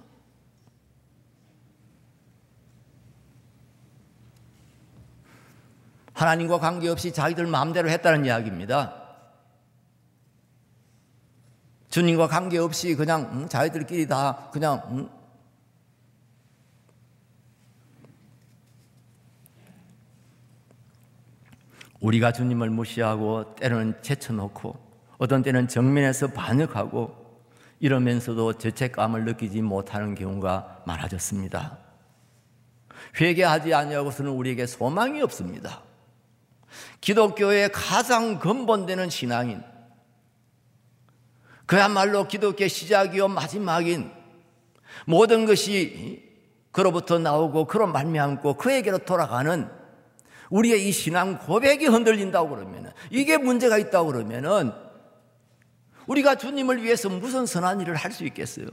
[6.12, 8.97] 하나님과 관계없이 자기들 마음대로 했다는 이야기입니다.
[11.98, 15.08] 주님과 관계없이 그냥 음, 자기들끼리 다 그냥 음.
[21.98, 24.78] 우리가 주님을 무시하고 때로는 제쳐놓고
[25.18, 27.16] 어떤 때는 정면에서 반역하고
[27.80, 31.78] 이러면서도 죄책감을 느끼지 못하는 경우가 많아졌습니다.
[33.20, 35.82] 회개하지 아니하고서는 우리에게 소망이 없습니다.
[37.00, 39.64] 기독교의 가장 근본되는 신앙인
[41.68, 44.10] 그야말로 기독교의 시작이요 마지막인
[45.06, 46.26] 모든 것이
[46.72, 49.68] 그로부터 나오고 그로 말미암고 그에게로 돌아가는
[50.48, 54.72] 우리의 이 신앙 고백이 흔들린다고 그러면 이게 문제가 있다고 그러면은
[56.06, 58.66] 우리가 주님을 위해서 무슨 선한 일을 할 수 있겠어요?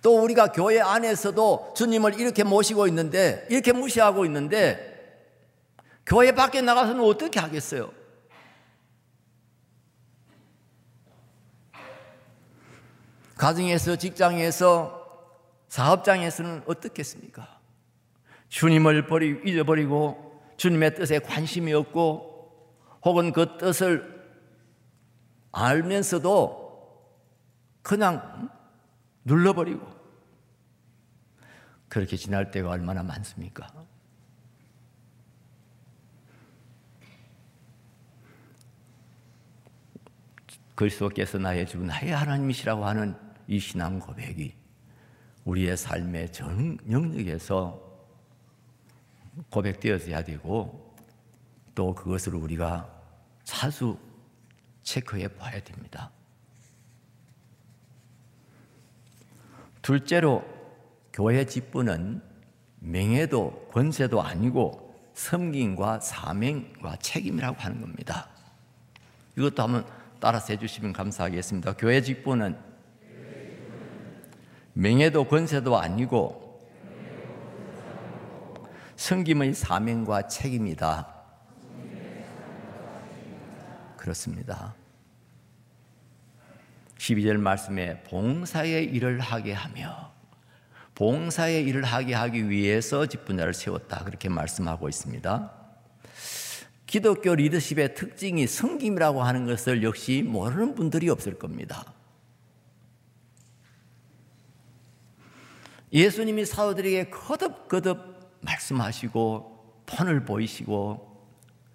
[0.00, 4.89] 또 우리가 교회 안에서도 주님을 이렇게 모시고 있는데, 이렇게 무시하고 있는데,
[6.10, 7.92] 교회 밖에 나가서는 어떻게 하겠어요?
[13.36, 15.28] 가정에서, 직장에서,
[15.68, 17.60] 사업장에서는 어떻겠습니까?
[18.48, 24.28] 주님을 버리, 잊어버리고 주님의 뜻에 관심이 없고 혹은 그 뜻을
[25.52, 27.06] 알면서도
[27.82, 28.50] 그냥
[29.24, 29.86] 눌러버리고
[31.88, 33.68] 그렇게 지날 때가 얼마나 많습니까?
[40.80, 43.14] 그리스도께서 나의 주, 나의 하나님이시라고 하는
[43.46, 44.54] 이 신앙 고백이
[45.44, 47.78] 우리의 삶의 전 영역에서
[49.50, 50.96] 고백되어져야 되고
[51.74, 52.90] 또 그것을 우리가
[53.44, 53.98] 자주
[54.82, 56.10] 체크해 봐야 됩니다.
[59.82, 60.42] 둘째로
[61.12, 62.22] 교회 직분은
[62.78, 68.30] 명예도 권세도 아니고 섬김과 사명과 책임이라고 하는 겁니다.
[69.36, 71.72] 이것도 한번 따라서 해주시면 감사하겠습니다.
[71.74, 72.56] 교회 직분은
[74.74, 76.70] 명예도 권세도 아니고
[78.96, 81.08] 성김의 사명과 책임이다.
[83.96, 84.74] 그렇습니다.
[86.98, 90.12] 12절 말씀에 봉사의 일을 하게 하며
[90.94, 94.04] 봉사의 일을 하게 하기 위해서 직분자를 세웠다.
[94.04, 95.59] 그렇게 말씀하고 있습니다.
[96.90, 101.84] 기독교 리더십의 특징이 성김이라고 하는 것을 역시 모르는 분들이 없을 겁니다.
[105.92, 111.28] 예수님이 사도들에게 거듭거듭 말씀하시고 폰을 보이시고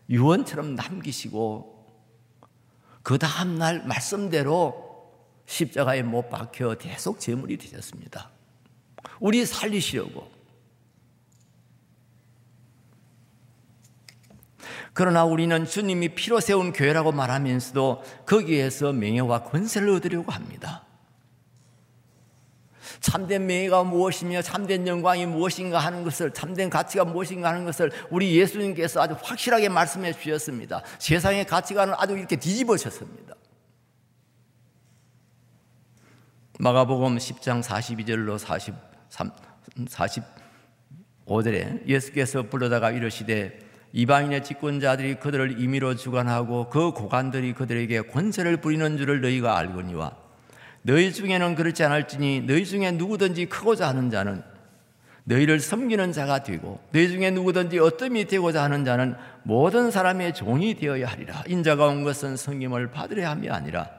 [0.10, 1.88] 유언처럼 남기시고
[3.02, 5.14] 그 다음 날 말씀대로
[5.46, 8.32] 십자가에 못 박혀 계속 제물이 되셨습니다.
[9.22, 10.35] 우리 살리시려고.
[14.96, 20.86] 그러나 우리는 주님이 피로 세운 교회라고 말하면서도 거기에서 명예와 권세를 얻으려고 합니다.
[23.02, 29.02] 참된 명예가 무엇이며 참된 영광이 무엇인가 하는 것을 참된 가치가 무엇인가 하는 것을 우리 예수님께서
[29.02, 30.82] 아주 확실하게 말씀해 주셨습니다.
[30.98, 33.36] 세상의 가치관을 아주 이렇게 뒤집어졌습니다.
[36.58, 39.30] 마가복음 10장 42절로 43,
[41.28, 43.65] 45절에 예수께서 불러다가 이르시되
[43.98, 50.12] 이방인의 집권자들이 그들을 임의로 주관하고 그 고관들이 그들에게 권세를 부리는 줄을 너희가 알거니와
[50.82, 54.44] 너희 중에는 그렇지 않을지니 너희 중에 누구든지 크고자 하는 자는
[55.24, 61.08] 너희를 섬기는 자가 되고 너희 중에 누구든지 어뜸이 되고자 하는 자는 모든 사람의 종이 되어야
[61.08, 61.44] 하리라.
[61.48, 63.90] 인자가 온 것은 섬김을 받으려 함이 아니라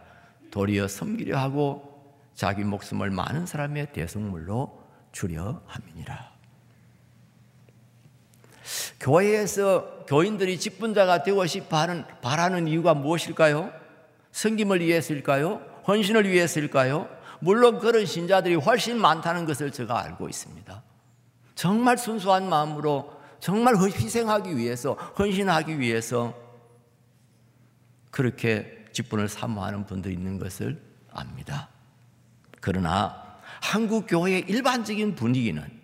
[0.51, 4.79] 도리어 섬기려 하고 자기 목숨을 많은 사람의 대성물로
[5.11, 6.36] 주려 함이니라.
[9.01, 13.73] 교회에서 교인들이 직분자가 되고 싶어 하는 바라는 이유가 무엇일까요?
[14.33, 15.61] 섬김을 위해서일까요?
[15.87, 17.09] 헌신을 위해서일까요?
[17.41, 20.83] 물론 그런 신자들이 훨씬 많다는 것을 제가 알고 있습니다.
[21.55, 26.35] 정말 순수한 마음으로 정말 희생하기 위해서, 헌신하기 위해서
[28.11, 31.69] 그렇게 직분을 사모하는 분들이 있는 것을 압니다.
[32.61, 35.76] 그러나 한국 교회의 일반적인 분위기는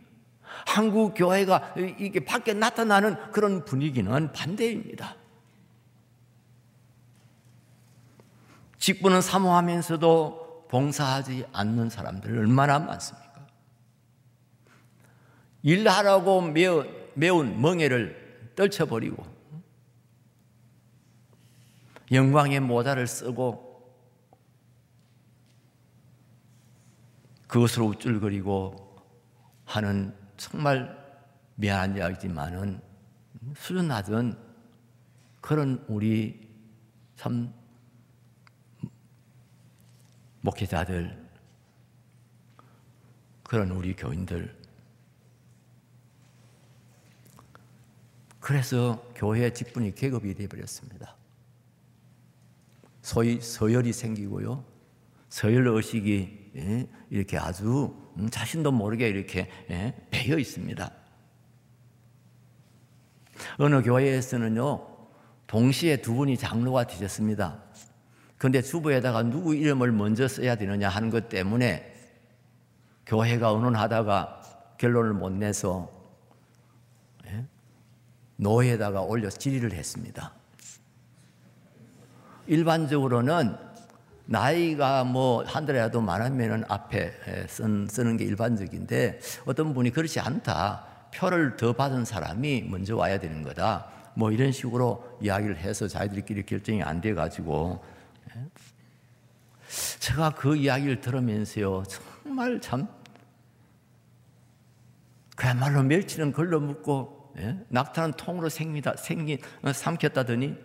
[0.73, 5.16] 한국 교회가 이게 밖에 나타나는 그런 분위기는 반대입니다.
[8.79, 13.47] 직분은 사모하면서도 봉사하지 않는 사람들 얼마나 많습니까?
[15.62, 19.27] 일하라고 매운, 매운 멍에를 떨쳐버리고
[22.11, 23.93] 영광의 모자를 쓰고
[27.47, 28.97] 그것으로 우쭐거리고
[29.66, 30.99] 하는 정말
[31.55, 32.80] 미안한 이야기지만은
[33.55, 34.36] 수준 낮은
[35.40, 36.49] 그런 우리
[37.14, 37.55] 참
[40.40, 41.30] 목회자들
[43.45, 44.61] 그런 우리 교인들
[48.40, 51.14] 그래서 교회 직분이 계급이 되어버렸습니다.
[53.01, 54.64] 소위 서열이 생기고요.
[55.28, 60.91] 서열 의식이 예, 이렇게 아주 음, 자신도 모르게 이렇게 예, 배어 있습니다.
[63.59, 64.87] 어느 교회에서는요,
[65.47, 67.63] 동시에 두 분이 장로가 되셨습니다.
[68.37, 71.91] 그런데 주부에다가 누구 이름을 먼저 써야 되느냐 하는 것 때문에
[73.07, 75.91] 교회가 의논하다가 결론을 못 내서
[77.27, 77.45] 예,
[78.37, 80.35] 노예에다가 올려 질의를 했습니다.
[82.47, 83.57] 일반적으로는
[84.27, 90.85] 나이가 뭐 한 달이라도 많으면 앞에 쓴, 쓰는 게 일반적인데 어떤 분이 그렇지 않다.
[91.14, 93.87] 표를 더 받은 사람이 먼저 와야 되는 거다.
[94.14, 97.83] 뭐 이런 식으로 이야기를 해서 자기들끼리 결정이 안 돼 가지고
[98.37, 98.45] 예?
[99.99, 102.87] 제가 그 이야기를 들으면서요 정말 참
[105.35, 106.61] 그야말로 멸치는 걸러
[107.39, 107.59] 예?
[107.68, 110.57] 낙타는 통으로 생기다 생긴 어, 삼켰다더니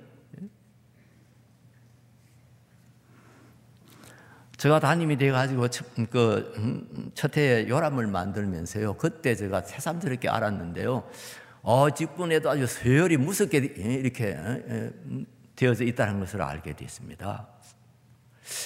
[4.58, 8.95] 제가 담임이 돼가지고 첫, 그, 음, 첫 해에 요람을 만들면서요.
[8.95, 11.03] 그때 제가 새삼스럽게 알았는데요.
[11.62, 14.89] 어, 직분에도 아주 서열이 무섭게 이렇게 어, 어,
[15.55, 17.47] 되어져 있다는 것을 알게 됐습니다.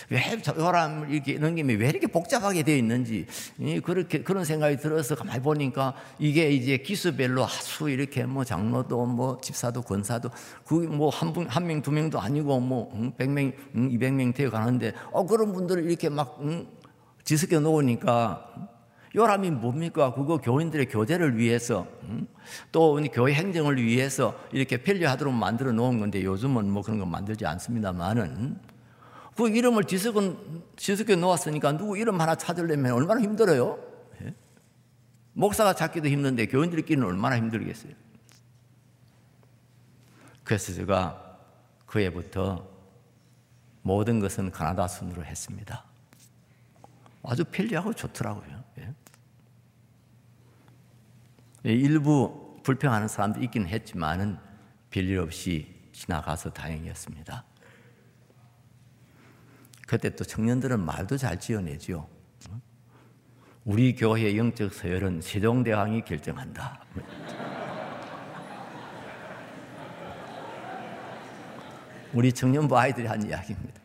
[0.09, 0.21] 왜
[0.57, 3.25] 요람을 이렇게 넘기면 왜 이렇게 복잡하게 되어 있는지
[3.83, 9.81] 그렇게 그런 생각이 들어서 가만히 보니까 이게 이제 기수별로 아주 이렇게 뭐 장로도 뭐 집사도
[9.81, 10.29] 권사도
[10.65, 16.09] 그 뭐한한 명 두 명도 아니고 뭐 100명 200명 되어 가는데 어 그런 분들을 이렇게
[16.09, 16.67] 막 응,
[17.23, 18.69] 지석해 놓으니까
[19.13, 20.13] 요람이 뭡니까?
[20.13, 21.85] 그거 교인들의 교제를 위해서
[22.71, 28.70] 또 교회 행정을 위해서 이렇게 편리하도록 만들어 놓은 건데 요즘은 뭐 그런 거 만들지 않습니다만은
[29.41, 33.79] 그 이름을 뒤섞은, 뒤섞여 놓았으니까 누구 이름 하나 찾으려면 얼마나 힘들어요?
[34.21, 34.35] 예?
[35.33, 37.93] 목사가 찾기도 힘든데 교인들끼리는 얼마나 힘들겠어요?
[40.43, 41.39] 그래서 제가
[41.87, 42.69] 그 해부터
[43.81, 45.85] 모든 것은 가나다 순으로 했습니다.
[47.23, 48.63] 아주 편리하고 좋더라고요.
[48.77, 48.93] 예?
[51.65, 54.37] 예 일부 불평하는 사람도 있긴 했지만은
[54.91, 57.50] 별일 없이 지나가서 다행이었습니다.
[59.91, 62.07] 그때 또 청년들은 말도 잘 지어내죠.
[63.65, 66.81] 우리 교회의 영적 서열은 세종대왕이 결정한다.
[72.13, 73.81] 우리 청년부 아이들이 한 이야기입니다.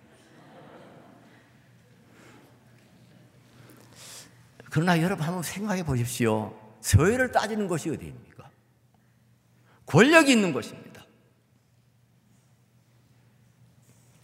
[4.70, 6.56] 그러나 여러분 한번 생각해 보십시오.
[6.82, 8.48] 서열을 따지는 것이 어디입니까?
[9.86, 10.85] 권력이 있는 것입니다.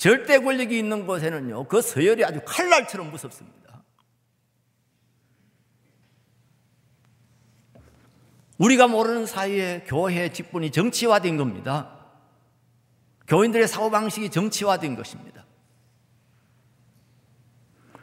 [0.02, 3.84] 절대 권력이 있는 곳에는요, 그 서열이 아주 칼날처럼 무섭습니다.
[8.58, 12.00] 우리가 모르는 사이에 교회 직분이 정치화된 겁니다.
[13.28, 15.46] 교인들의 사고방식이 정치화된 것입니다.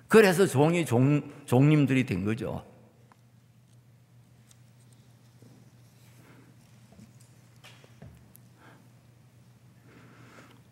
[0.07, 2.65] 그래서 종이 종, 종님들이 된 거죠.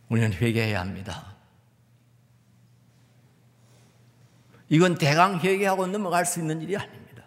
[0.09, 1.35] 우리는 회개해야 합니다.
[4.69, 7.23] 이건 대강 회개하고 넘어갈 수 있는 일이 아닙니다.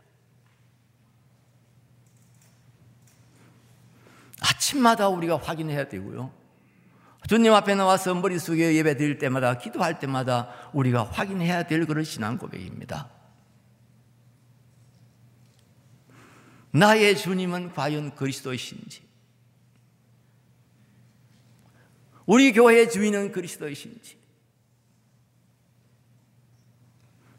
[4.41, 6.33] 아침마다 우리가 확인해야 되고요.
[7.29, 13.09] 주님 앞에 나와서 숙여 예배 드릴 때마다 기도할 때마다 우리가 확인해야 될 그런 신앙 고백입니다.
[16.73, 19.10] 나의 주님은 과연 그리스도이신지
[22.31, 24.17] 우리 교회의 주인은 그리스도이신지.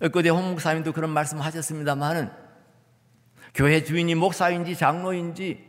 [0.02, 2.30] 엊그제 홍 목사님도 그런 말씀 하셨습니다만은
[3.54, 5.66] 교회 주인이 목사인지 장로인지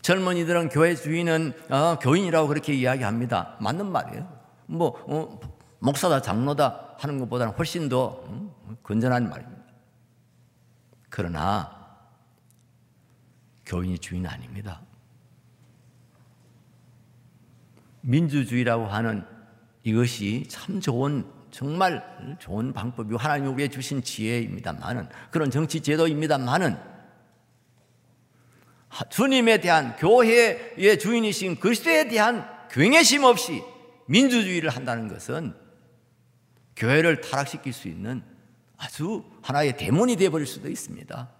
[0.00, 3.58] 젊은이들은 교회 주인은 어, 교인이라고 그렇게 이야기합니다.
[3.60, 4.40] 맞는 말이에요.
[4.64, 5.40] 뭐 어,
[5.80, 8.50] 목사다 장로다 하는 것보다는 훨씬 더 음,
[8.82, 9.62] 건전한 말입니다.
[11.10, 11.98] 그러나
[13.66, 14.80] 교인이 주인 아닙니다.
[18.04, 19.24] 민주주의라고 하는
[19.82, 26.76] 이것이 참 좋은 정말 좋은 방법이고 하나님 우리에 주신 지혜입니다만은 그런 정치 제도입니다만은
[29.10, 33.62] 주님에 대한 교회의 주인이신 그리스도에 대한 경외심 없이
[34.06, 35.54] 민주주의를 한다는 것은
[36.76, 38.22] 교회를 타락시킬 수 있는
[38.76, 41.30] 아주 하나의 대문이 되어버릴 수도 있습니다.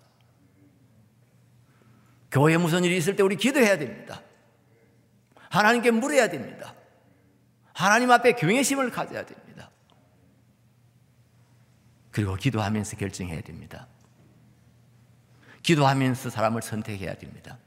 [2.31, 4.23] 교회에 무슨 일이 있을 때 우리 기도해야 됩니다.
[5.55, 6.75] 하나님께 물어야 됩니다.
[7.73, 9.71] 하나님 앞에 경외심을 가져야 됩니다.
[12.11, 13.87] 그리고 기도하면서 결정해야 됩니다.
[15.63, 17.59] 기도하면서 사람을 선택해야 됩니다.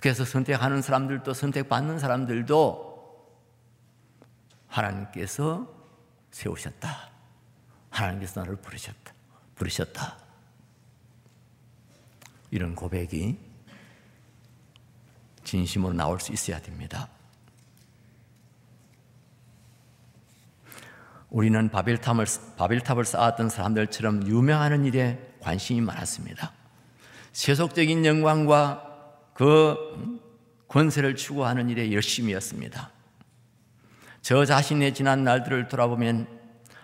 [0.00, 2.94] 그래서 선택하는 사람들도 선택받는 사람들도
[4.68, 5.68] 하나님께서
[6.30, 7.10] 세우셨다.
[7.90, 9.12] 하나님께서 나를 부르셨다.
[9.56, 10.16] 부르셨다.
[12.52, 13.38] 이런 고백이
[15.44, 17.08] 진심으로 나올 수 있어야 됩니다.
[21.30, 22.26] 우리는 바벨탑을,
[22.56, 26.52] 바벨탑을 쌓았던 사람들처럼 유명하는 일에 관심이 많았습니다.
[27.32, 28.92] 세속적인 영광과
[29.34, 30.20] 그
[30.68, 32.90] 권세를 추구하는 일에 열심이었습니다.
[34.22, 36.28] 저 자신의 지난 날들을 돌아보면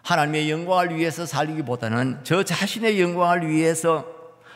[0.03, 4.05] 하나님의 영광을 위해서 살기보다는 저 자신의 영광을 위해서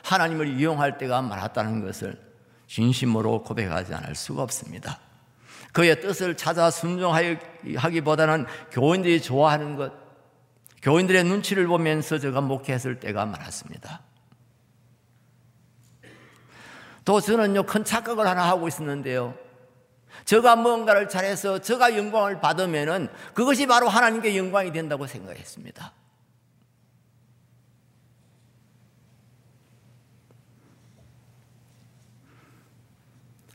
[0.02, 2.20] 하나님을 이용할 때가 많았다는 것을
[2.66, 4.98] 진심으로 고백하지 않을 수가 없습니다.
[5.72, 9.92] 그의 뜻을 찾아 순종하기보다는 교인들이 좋아하는 것,
[10.82, 14.02] 교인들의 눈치를 보면서 제가 목회했을 때가 많았습니다.
[17.04, 19.34] 또 저는요, 큰 착각을 하나 하고 있었는데요.
[20.24, 25.92] 저가 뭔가를 잘해서 저가 영광을 받으면은 그것이 바로 하나님께 영광이 된다고 생각했습니다.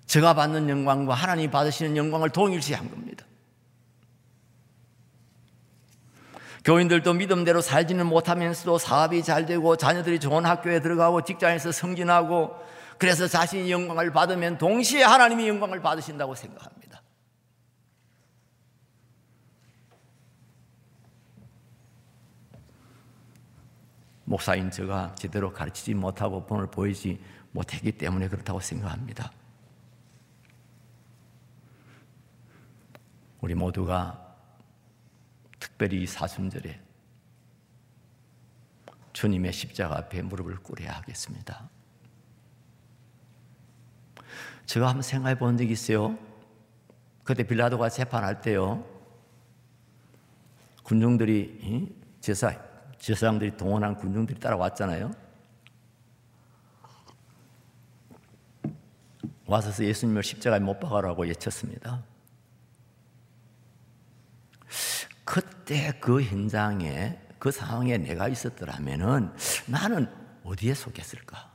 [0.10, 3.26] 제가 받는 영광과 하나님 받으시는 영광을 동일시한 겁니다.
[6.66, 12.56] 교인들도 믿음대로 살지는 못하면서도 사업이 잘 되고 자녀들이 좋은 학교에 들어가고 직장에서 승진하고
[12.98, 17.04] 그래서 자신이 영광을 받으면 동시에 하나님이 영광을 받으신다고 생각합니다.
[24.26, 29.32] 목사인 제가 제대로 가르치지 못하고 본을 보이지 못했기 때문에 그렇다고 생각합니다.
[33.42, 34.36] 우리 모두가
[35.60, 36.80] 특별히 사순절에
[39.14, 41.70] 주님의 십자가 앞에 무릎을 꿇어야 하겠습니다.
[44.66, 46.18] 제가 한번 생각해 본 적이 있어요.
[47.24, 48.86] 그때 빌라도가 재판할 때요.
[50.84, 52.54] 군중들이 제사
[52.98, 55.12] 제사장들이 동원한 군중들이 따라왔잖아요.
[59.46, 62.04] 와서 예수님을 십자가에 못 박아라고 외쳤습니다.
[65.70, 69.32] 그때 그 현장에 그 상황에 내가 있었더라면은
[69.68, 70.12] 나는
[70.44, 71.48] 어디에 속했을까?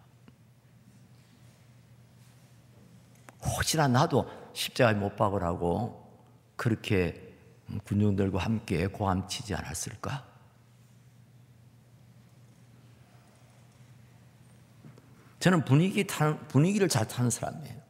[3.42, 6.00] 혹시나 나도 십자가에 못 박으라고
[6.54, 7.36] 그렇게
[7.82, 10.24] 군중들과 함께 고함치지 않았을까?
[15.40, 17.82] 저는 분위기 타는, 분위기를 잘 타는 사람이에요.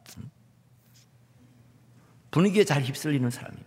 [2.31, 3.64] 분위기에 잘 휩쓸리는 사람입니다.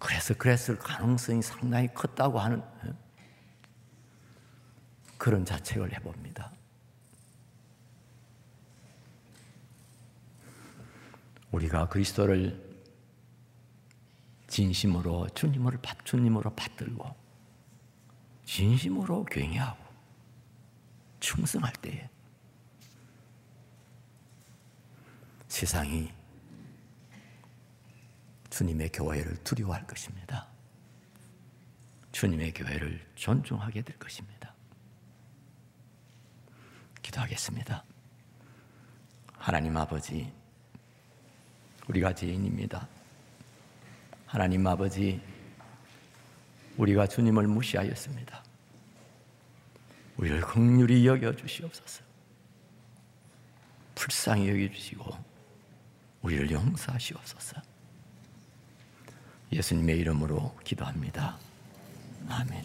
[0.00, 2.62] 그래서 그랬을 가능성이 상당히 컸다고 하는
[5.18, 6.50] 그런 자책을 해봅니다.
[11.52, 12.70] 우리가 그리스도를
[14.48, 17.14] 진심으로 주님을 주님으로 받들고
[18.46, 19.84] 진심으로 경외하고
[21.20, 22.08] 충성할 때에
[25.46, 26.10] 세상이
[28.60, 30.46] 주님의 교회를 두려워할 것입니다.
[32.12, 34.52] 주님의 교회를 존중하게 될 것입니다.
[37.00, 37.82] 기도하겠습니다.
[39.38, 40.30] 하나님 아버지,
[41.88, 42.86] 우리가 죄인입니다.
[44.26, 45.22] 하나님 아버지,
[46.76, 48.44] 우리가 주님을 무시하였습니다.
[50.18, 52.04] 우리를 긍휼히 여겨 주시옵소서.
[53.94, 55.16] 불쌍히 여겨 주시고
[56.20, 57.69] 우리를 용서하시옵소서.
[59.52, 61.38] 예수님의 이름으로 기도합니다.
[62.28, 62.64] 아멘.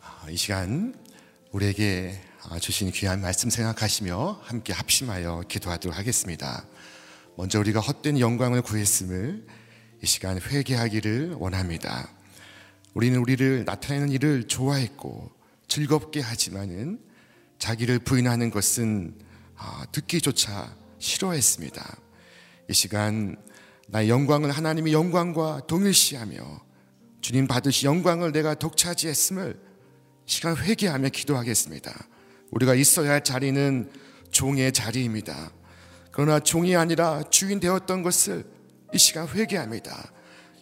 [0.00, 0.94] 아, 이 시간
[1.52, 2.20] 우리에게
[2.60, 6.64] 주신 귀한 말씀 생각하시며 함께 합심하여 기도하도록 하겠습니다.
[7.36, 9.46] 먼저 우리가 헛된 영광을 구했음을
[10.06, 12.08] 이 시간 회개하기를 원합니다.
[12.94, 15.32] 우리는 우리를 나타내는 일을 좋아했고
[15.66, 17.00] 즐겁게 하지만은
[17.58, 19.18] 자기를 부인하는 것은
[19.56, 21.96] 아, 듣기조차 싫어했습니다.
[22.70, 23.34] 이 시간
[23.88, 26.60] 나의 영광을 하나님의 영광과 동일시하며
[27.20, 29.58] 주님 받으시 영광을 내가 독차지했음을
[30.24, 32.06] 시간 회개하며 기도하겠습니다.
[32.52, 33.90] 우리가 있어야 할 자리는
[34.30, 35.50] 종의 자리입니다.
[36.12, 38.55] 그러나 종이 아니라 주인 되었던 것을
[38.96, 40.10] 이 시간 회개합니다.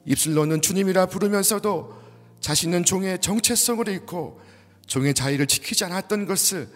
[0.06, 1.94] 입술로는 주님이라 부르면서도
[2.40, 4.40] 자신은 종의 정체성을 잃고
[4.88, 6.68] 종의 자리를 지키지 않았던 것을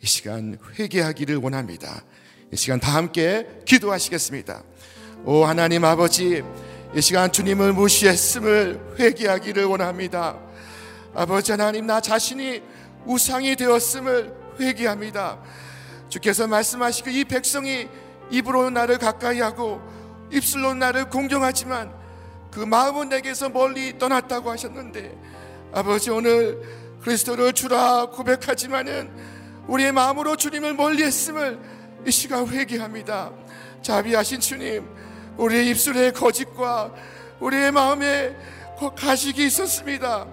[0.00, 2.02] 이 시간 회개하기를 원합니다.
[2.50, 4.62] 이 시간 다 함께 기도하시겠습니다.
[5.26, 6.42] 오 하나님 아버지
[6.94, 10.40] 이 시간 주님을 무시했음을 회개하기를 원합니다.
[11.12, 12.62] 아버지 하나님 나 자신이
[13.04, 15.42] 우상이 되었음을 회개합니다.
[16.08, 17.86] 주께서 말씀하시고 이 백성이
[18.30, 19.82] 입으로 나를 가까이 하고
[20.32, 21.92] 입술로 나를 공경하지만
[22.50, 25.16] 그 마음은 내게서 멀리 떠났다고 하셨는데
[25.72, 26.60] 아버지 오늘
[27.02, 29.10] 그리스도를 주라 고백하지만은
[29.66, 31.58] 우리의 마음으로 주님을 멀리했음을
[32.06, 33.30] 이 시간 회개합니다.
[33.82, 34.88] 자비하신 주님,
[35.36, 36.92] 우리의 입술에 거짓과
[37.40, 38.36] 우리의 마음에
[38.96, 40.26] 가식이 있었습니다.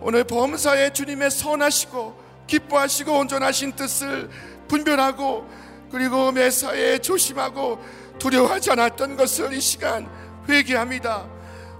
[0.00, 4.28] 오늘 범사에 주님의 선하시고 기뻐하시고 온전하신 뜻을
[4.68, 5.48] 분별하고
[5.90, 7.78] 그리고 매사에 조심하고
[8.18, 10.08] 두려워하지 않았던 것을 이 시간
[10.48, 11.26] 회개합니다.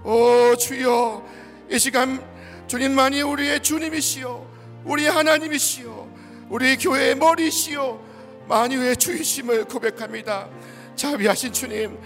[0.03, 1.25] 오 주여
[1.71, 2.23] 이 시간
[2.67, 4.45] 주님만이 우리의 주님이시요
[4.85, 6.15] 우리의 하나님이시요
[6.49, 8.03] 우리 교회의 머리시요
[8.47, 10.47] 만유의 주이심을 고백합니다.
[10.95, 11.97] 자비하신 주님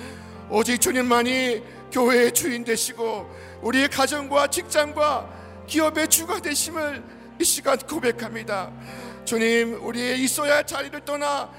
[0.49, 3.29] 오직 주님만이 교회의 주인 되시고
[3.61, 5.29] 우리의 가정과 직장과
[5.67, 7.03] 기업의 주가 되심을
[7.39, 8.71] 이 시간 고백합니다.
[9.23, 11.49] 주님, 우리의 있어야 할 자리를 떠나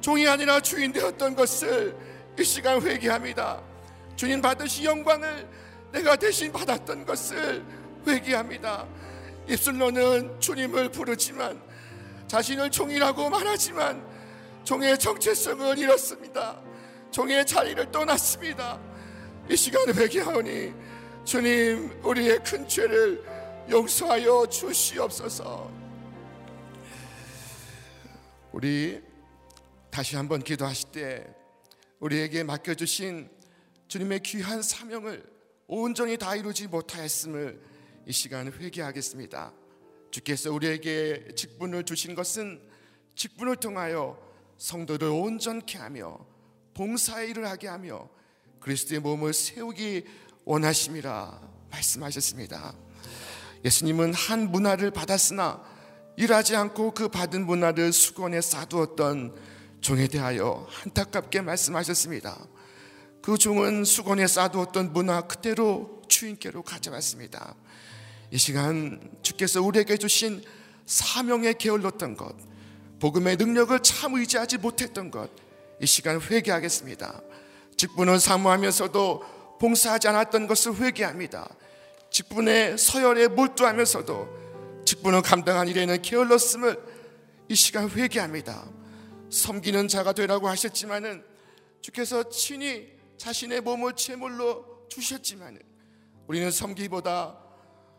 [0.00, 1.96] 종이 아니라 주인 되었던 것을
[2.38, 3.62] 이 시간 회개합니다.
[4.16, 5.48] 주님 받으시 영광을
[5.92, 7.64] 내가 대신 받았던 것을
[8.06, 8.86] 회개합니다.
[9.48, 11.62] 입술로는 주님을 부르지만
[12.26, 14.04] 자신을 종이라고 말하지만
[14.64, 16.60] 종의 정체성을 잃었습니다.
[17.10, 18.80] 종의 자리를 떠났습니다.
[19.48, 20.72] 이 시간 회개하오니
[21.24, 23.22] 주님 우리의 큰 죄를
[23.70, 25.70] 용서하여 주시옵소서.
[28.52, 29.02] 우리
[29.90, 31.43] 다시 한번 기도하실 때
[32.04, 33.30] 우리에게 맡겨주신
[33.88, 35.24] 주님의 귀한 사명을
[35.66, 37.58] 온전히 다 이루지 못하였음을
[38.06, 39.54] 이 시간 회개하겠습니다.
[40.10, 42.60] 주께서 우리에게 직분을 주신 것은
[43.16, 44.20] 직분을 통하여
[44.58, 46.18] 성도를 온전케 하며
[46.74, 48.10] 봉사의 일을 하게 하며
[48.60, 50.04] 그리스도의 몸을 세우기
[50.44, 51.40] 원하심이라
[51.70, 52.74] 말씀하셨습니다.
[53.64, 55.64] 예수님은 한 문화를 받았으나
[56.18, 59.53] 일하지 않고 그 받은 문화를 수건에 싸두었던
[59.84, 62.38] 종에 대하여 안타깝게 말씀하셨습니다.
[63.20, 67.54] 그 종은 수건에 싸두었던 문화 그대로 주인께로 가져갔습니다.
[68.30, 70.42] 이 시간 주께서 우리에게 주신
[70.86, 72.34] 사명에 게을렀던 것,
[72.98, 75.30] 복음의 능력을 참 의지하지 못했던 것,
[75.82, 77.20] 이 시간 회개하겠습니다.
[77.76, 81.46] 직분을 사모하면서도 봉사하지 않았던 것을 회개합니다.
[82.10, 86.80] 직분의 서열에 몰두하면서도 직분을 감당한 일에는 게을렀음을
[87.50, 88.64] 이 시간 회개합니다.
[89.34, 91.24] 섬기는 자가 되라고 하셨지만은
[91.80, 95.60] 주께서 친히 자신의 몸을 제물로 주셨지만은
[96.28, 97.38] 우리는 섬기보다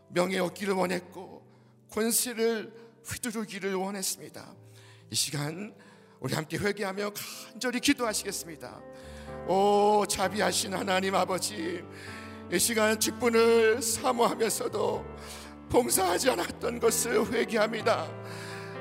[0.10, 1.46] 명예 얻기를 원했고
[1.92, 2.74] 권세를
[3.06, 4.56] 휘두르기를 원했습니다.
[5.12, 5.76] 이 시간
[6.22, 8.82] 우리 함께 회개하며 간절히 기도하시겠습니다.
[9.48, 11.84] 오 자비하신 하나님 아버지
[12.52, 15.06] 이 시간 직분을 사모하면서도
[15.70, 18.08] 봉사하지 않았던 것을 회개합니다.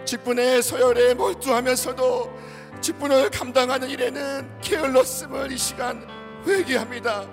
[0.05, 2.39] 직분의 서열에 몰두하면서도
[2.81, 6.07] 직분을 감당하는 일에는 게을렀음을 이 시간
[6.47, 7.27] 회개합니다.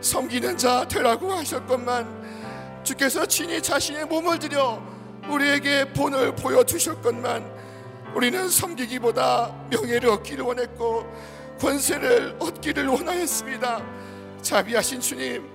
[0.00, 4.82] 섬기는 자 되라고 하셨건만 주께서 친히 자신의 몸을 들여
[5.28, 7.60] 우리에게 본을 보여주셨건만
[8.14, 11.06] 우리는 섬기기보다 명예를 얻기를 원했고
[11.60, 13.84] 권세를 얻기를 원하였습니다.
[14.42, 15.48] 자비하신 주님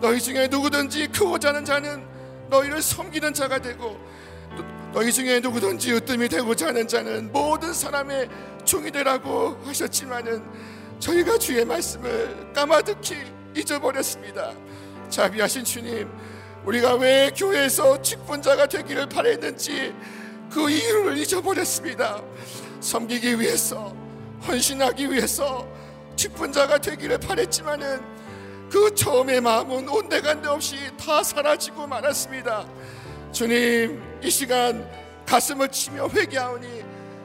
[0.00, 2.06] 너희 중에 누구든지 크고자 하는 자는
[2.48, 3.98] 너희를 섬기는 자가 되고
[4.92, 8.28] 너희 중에 누구든지 으뜸이 되고자 하는 자는 모든 사람의
[8.64, 10.42] 종이 되라고 하셨지만은
[10.98, 13.16] 저희가 주의 말씀을 까마득히
[13.54, 14.52] 잊어버렸습니다.
[15.10, 16.08] 자비하신 주님,
[16.64, 19.94] 우리가 왜 교회에서 직분자가 되기를 바랬는지
[20.50, 22.22] 그 이유를 잊어버렸습니다.
[22.80, 23.94] 섬기기 위해서,
[24.46, 25.68] 헌신하기 위해서
[26.16, 28.00] 직분자가 되기를 바랬지만은
[28.70, 32.66] 그 처음의 마음은 온데간데 없이 다 사라지고 말았습니다.
[33.32, 34.88] 주님, 이 시간
[35.26, 36.84] 가슴을 치며 회개하오니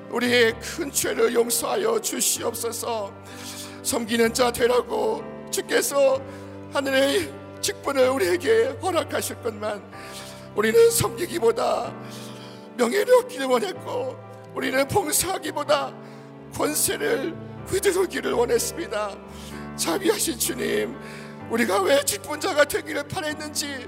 [0.09, 3.11] 우리의 큰 죄를 용서하여 주시옵소서.
[3.81, 6.21] 섬기는 자 되라고 주께서
[6.73, 9.81] 하늘의 직분을 우리에게 허락하실 것만
[10.55, 11.93] 우리는 섬기기보다
[12.77, 14.17] 명예를 얻기를 원했고
[14.53, 15.93] 우리는 봉사하기보다
[16.53, 17.33] 권세를
[17.69, 19.17] 휘두르기를 원했습니다.
[19.77, 20.95] 자비하신 주님,
[21.49, 23.87] 우리가 왜 직분자가 되기를 바랬는지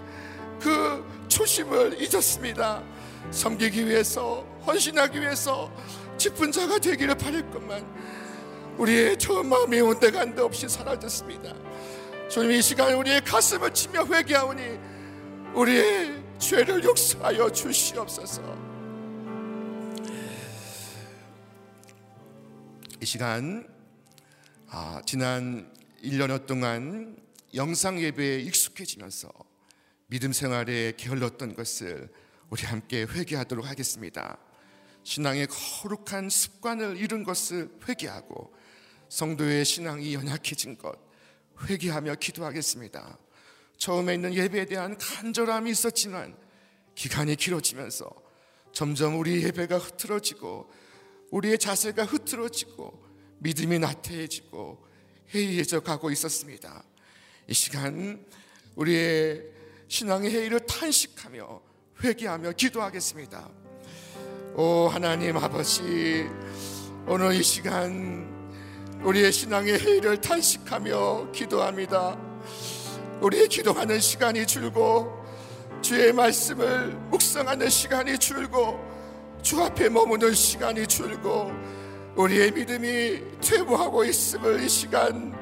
[0.60, 2.84] 그 초심을 잊었습니다.
[3.32, 5.72] 섬기기 위해서 헌신하기 위해서
[6.18, 7.86] 직분자가 되기를 바랬건만
[8.78, 11.54] 우리의 저 마음이 온데간데 없이 사라졌습니다.
[12.30, 14.80] 주님 이 시간 우리의 가슴을 치며 회개하오니
[15.54, 18.42] 우리의 죄를 용서하여 주시옵소서.
[23.02, 23.68] 이 시간
[24.70, 25.72] 아, 지난
[26.04, 27.16] 1년여 동안
[27.54, 29.30] 영상 예배에 익숙해지면서
[30.16, 32.08] 믿음 생활에 게을렀던 것을
[32.50, 34.38] 우리 함께 회개하도록 하겠습니다.
[35.04, 38.54] 신앙의 거룩한 습관을 잃은 것을 회개하고
[39.10, 40.98] 성도의 신앙이 연약해진 것
[41.64, 43.20] 회개하며 기도하겠습니다.
[43.76, 46.38] 처음에 있는 예배에 대한 간절함이 있었지만
[46.96, 48.10] 기간이 길어지면서
[48.72, 50.72] 점점 우리 예배가 흐트러지고
[51.32, 53.04] 우리의 자세가 흐트러지고
[53.40, 54.82] 믿음이 나태해지고
[55.34, 56.86] 해이해져 가고 있었습니다.
[57.50, 58.26] 이 시간
[58.76, 59.55] 우리의
[59.88, 61.62] 신앙의 해이를 탄식하며
[62.04, 63.50] 회개하며 기도하겠습니다.
[64.56, 66.28] 오 하나님 아버지
[67.08, 68.34] 오늘 이 시간
[69.04, 72.18] 우리의 신앙의 해이를 탄식하며 기도합니다.
[73.22, 75.24] 우리의 기도하는 시간이 줄고
[75.82, 78.84] 주의 말씀을 묵상하는 시간이 줄고
[79.42, 81.52] 주 앞에 머무는 시간이 줄고
[82.16, 85.36] 우리의 믿음이 퇴보하고 있음을 이 시간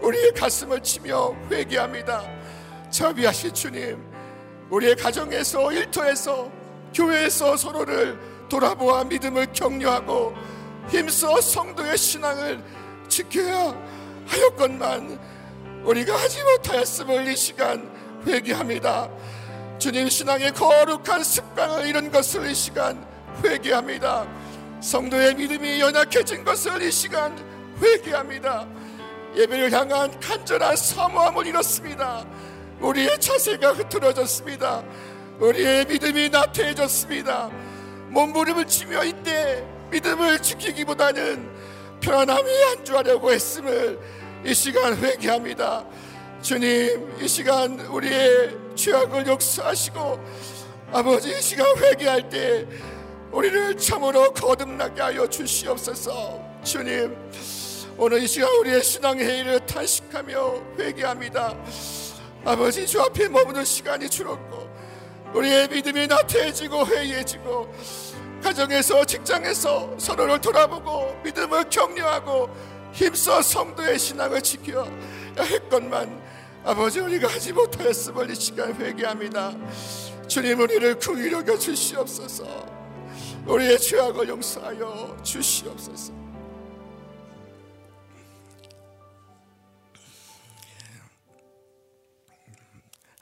[0.00, 2.41] 우리의 가슴을 치며 회개합니다.
[2.92, 4.04] 자비하신 주님,
[4.70, 6.50] 우리의 가정에서 일터에서
[6.94, 8.18] 교회에서 서로를
[8.50, 10.34] 돌아보아 믿음을 격려하고
[10.90, 12.62] 힘써 성도의 신앙을
[13.08, 13.74] 지켜야
[14.26, 15.18] 하였건만
[15.84, 17.90] 우리가 하지 못하였음을 이 시간
[18.26, 19.08] 회개합니다.
[19.78, 23.04] 주님 신앙의 거룩한 습관을 잃은 것을 이 시간
[23.42, 24.26] 회개합니다.
[24.82, 27.34] 성도의 믿음이 연약해진 것을 이 시간
[27.80, 28.66] 회개합니다.
[29.34, 32.26] 예배를 향한 간절한 사모함을 잃었습니다.
[32.82, 34.82] 우리의 자세가 흐트러졌습니다.
[35.38, 37.50] 우리의 믿음이 나태해졌습니다.
[38.08, 41.48] 몸부림을 치며 이때 믿음을 지키기보다는
[42.00, 43.98] 편안함이 안주하려고 했음을
[44.44, 45.84] 이 시간 회개합니다.
[46.42, 50.20] 주님, 이 시간 우리의 죄악을 역사하시고
[50.92, 52.66] 아버지 이 시간 회개할 때
[53.30, 56.40] 우리를 참으로 거듭나게 하여 주시옵소서.
[56.64, 57.16] 주님,
[57.96, 61.56] 오늘 이 시간 우리의 신앙의 회의를 탄식하며 회개합니다.
[62.44, 64.68] 아버지 주 앞에 머무는 시간이 줄었고
[65.34, 67.72] 우리의 믿음이 나태해지고 회의해지고
[68.42, 72.50] 가정에서 직장에서 서로를 돌아보고 믿음을 격려하고
[72.92, 74.84] 힘써 성도의 신앙을 지켜야
[75.38, 76.20] 했건만
[76.64, 79.52] 아버지 우리가 하지 못하였음을 이 시간 회개합니다.
[80.28, 82.44] 주님 우리를 긍휼히 여겨 주시옵소서.
[83.46, 86.21] 우리의 죄악을 용서하여 주시옵소서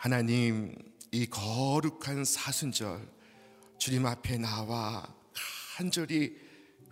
[0.01, 0.75] 하나님
[1.13, 3.07] 이 거룩한 사순절
[3.77, 5.07] 주님 앞에 나와
[5.77, 6.39] 간절히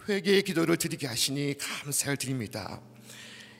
[0.06, 2.82] 회개의 기도를 드리게 하시니 감사를 드립니다.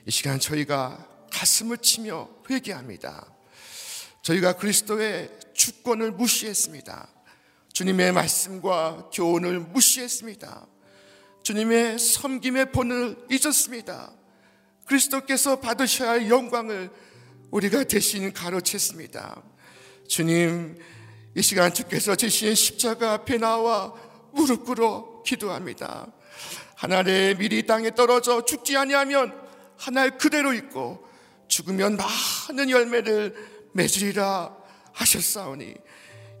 [0.05, 3.25] 이 시간 저희가 가슴을 치며 회개합니다.
[4.21, 7.09] 저희가 그리스도의 주권을 무시했습니다.
[7.73, 10.67] 주님의 말씀과 교훈을 무시했습니다.
[11.41, 14.13] 주님의 섬김의 본을 잊었습니다.
[14.85, 16.91] 그리스도께서 받으셔야 할 영광을
[17.51, 19.41] 우리가 대신 가로챘습니다.
[20.07, 20.77] 주님,
[21.35, 23.93] 이 시간 주께서 지신 십자가 앞에 나와
[24.31, 26.07] 무릎 꿇어 기도합니다.
[26.75, 29.35] 하늘의 미리 땅에 떨어져 죽지 아니하면
[29.77, 31.07] 하늘 그대로 있고
[31.47, 33.35] 죽으면 많은 열매를
[33.73, 34.55] 맺으리라
[34.93, 35.73] 하셨사오니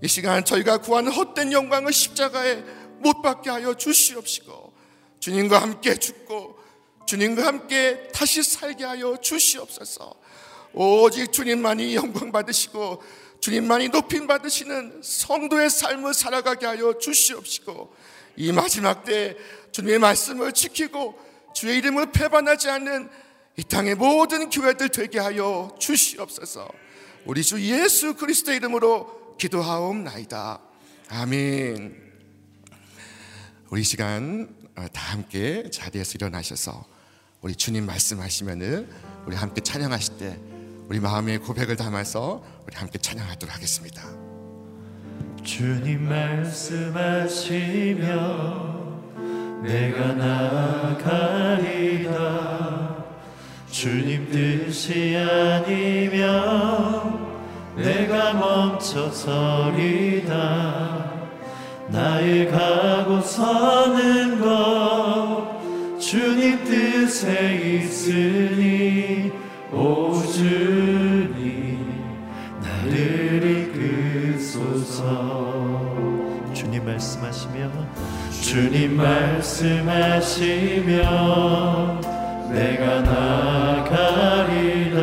[0.01, 2.63] 이 시간 저희가 구하는 헛된 영광을 십자가에
[2.99, 4.73] 못 받게 하여 주시옵시고
[5.19, 6.59] 주님과 함께 죽고
[7.05, 10.28] 주님과 함께 다시 살게 하여 주시옵소서.
[10.73, 13.01] 오직 주님만이 영광 받으시고
[13.39, 17.93] 주님만이 높임 받으시는 성도의 삶을 살아가게 하여 주시옵시고
[18.37, 19.35] 이 마지막 때
[19.71, 21.19] 주님의 말씀을 지키고
[21.53, 23.09] 주의 이름을 배반하지 않는
[23.57, 26.69] 이 땅의 모든 교회들 되게 하여 주시옵소서.
[27.25, 30.61] 우리 주 예수 그리스도 이름으로 기도하옵나이다.
[31.09, 32.09] 아멘.
[33.69, 36.85] 우리 시간 어, 다 함께 자리에서 일어나셔서
[37.41, 38.89] 우리 주님 말씀하시면은
[39.25, 40.39] 우리 함께 찬양하실 때
[40.89, 44.01] 우리 마음의 고백을 담아서 우리 함께 찬양하도록 하겠습니다.
[45.43, 47.59] 주님 말씀하시며
[49.61, 51.45] 내가 나아가리다
[53.69, 56.25] 주님 뜻이 아니면
[57.75, 59.59] 내가 멈춰서리다
[61.89, 69.37] 나의 가고 서는 것 주님 뜻에 있으니
[69.71, 71.85] 오 주님
[72.61, 73.69] 나를
[74.33, 75.03] 이끄소서.
[76.53, 77.69] 주님 말씀하시며
[78.41, 80.41] 주님 말씀하시며
[82.51, 84.99] 내가 나가리라.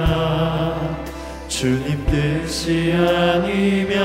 [1.47, 3.97] 주님 뜻이 아니면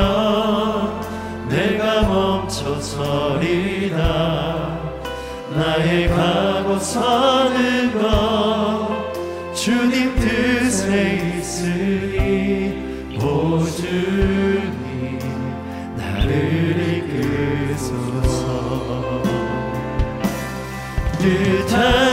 [1.49, 3.41] 내가 멈춰서리라.
[5.55, 8.50] 나의 가고 서는 것
[9.61, 15.19] 주님 뜻에 있으니 오 주님
[15.95, 17.05] 나를
[17.77, 18.41] 이끄소서.
[21.19, 22.10] 뜻하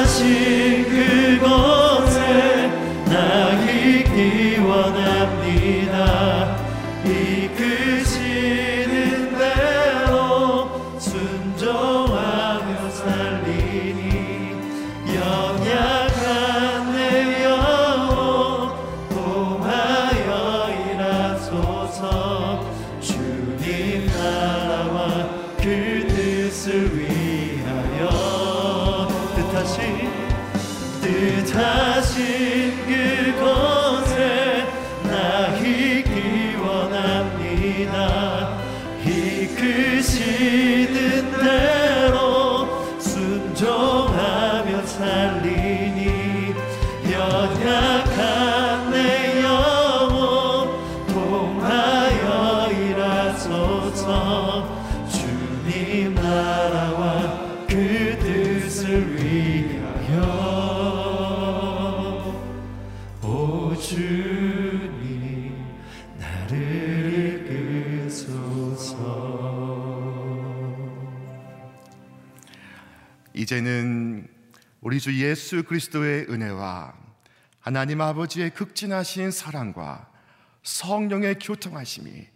[66.49, 67.45] 나를
[68.09, 68.89] 이끄소서.
[73.35, 74.27] 이제는
[74.81, 76.95] 우리 주 예수 그리스도의 은혜와
[77.61, 80.11] 하나님 아버지의 극진하신 사랑과
[80.63, 82.27] 성령의 교통하심이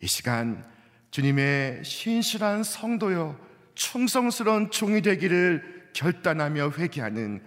[0.00, 0.64] 이 시간
[1.10, 3.38] 주님의 신실한 성도요
[3.74, 7.42] 충성스러운 종이 되기를 결단하며 회개하는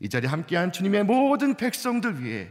[0.00, 2.50] 이 자리에 함께한 주님의 모든 백성들 위해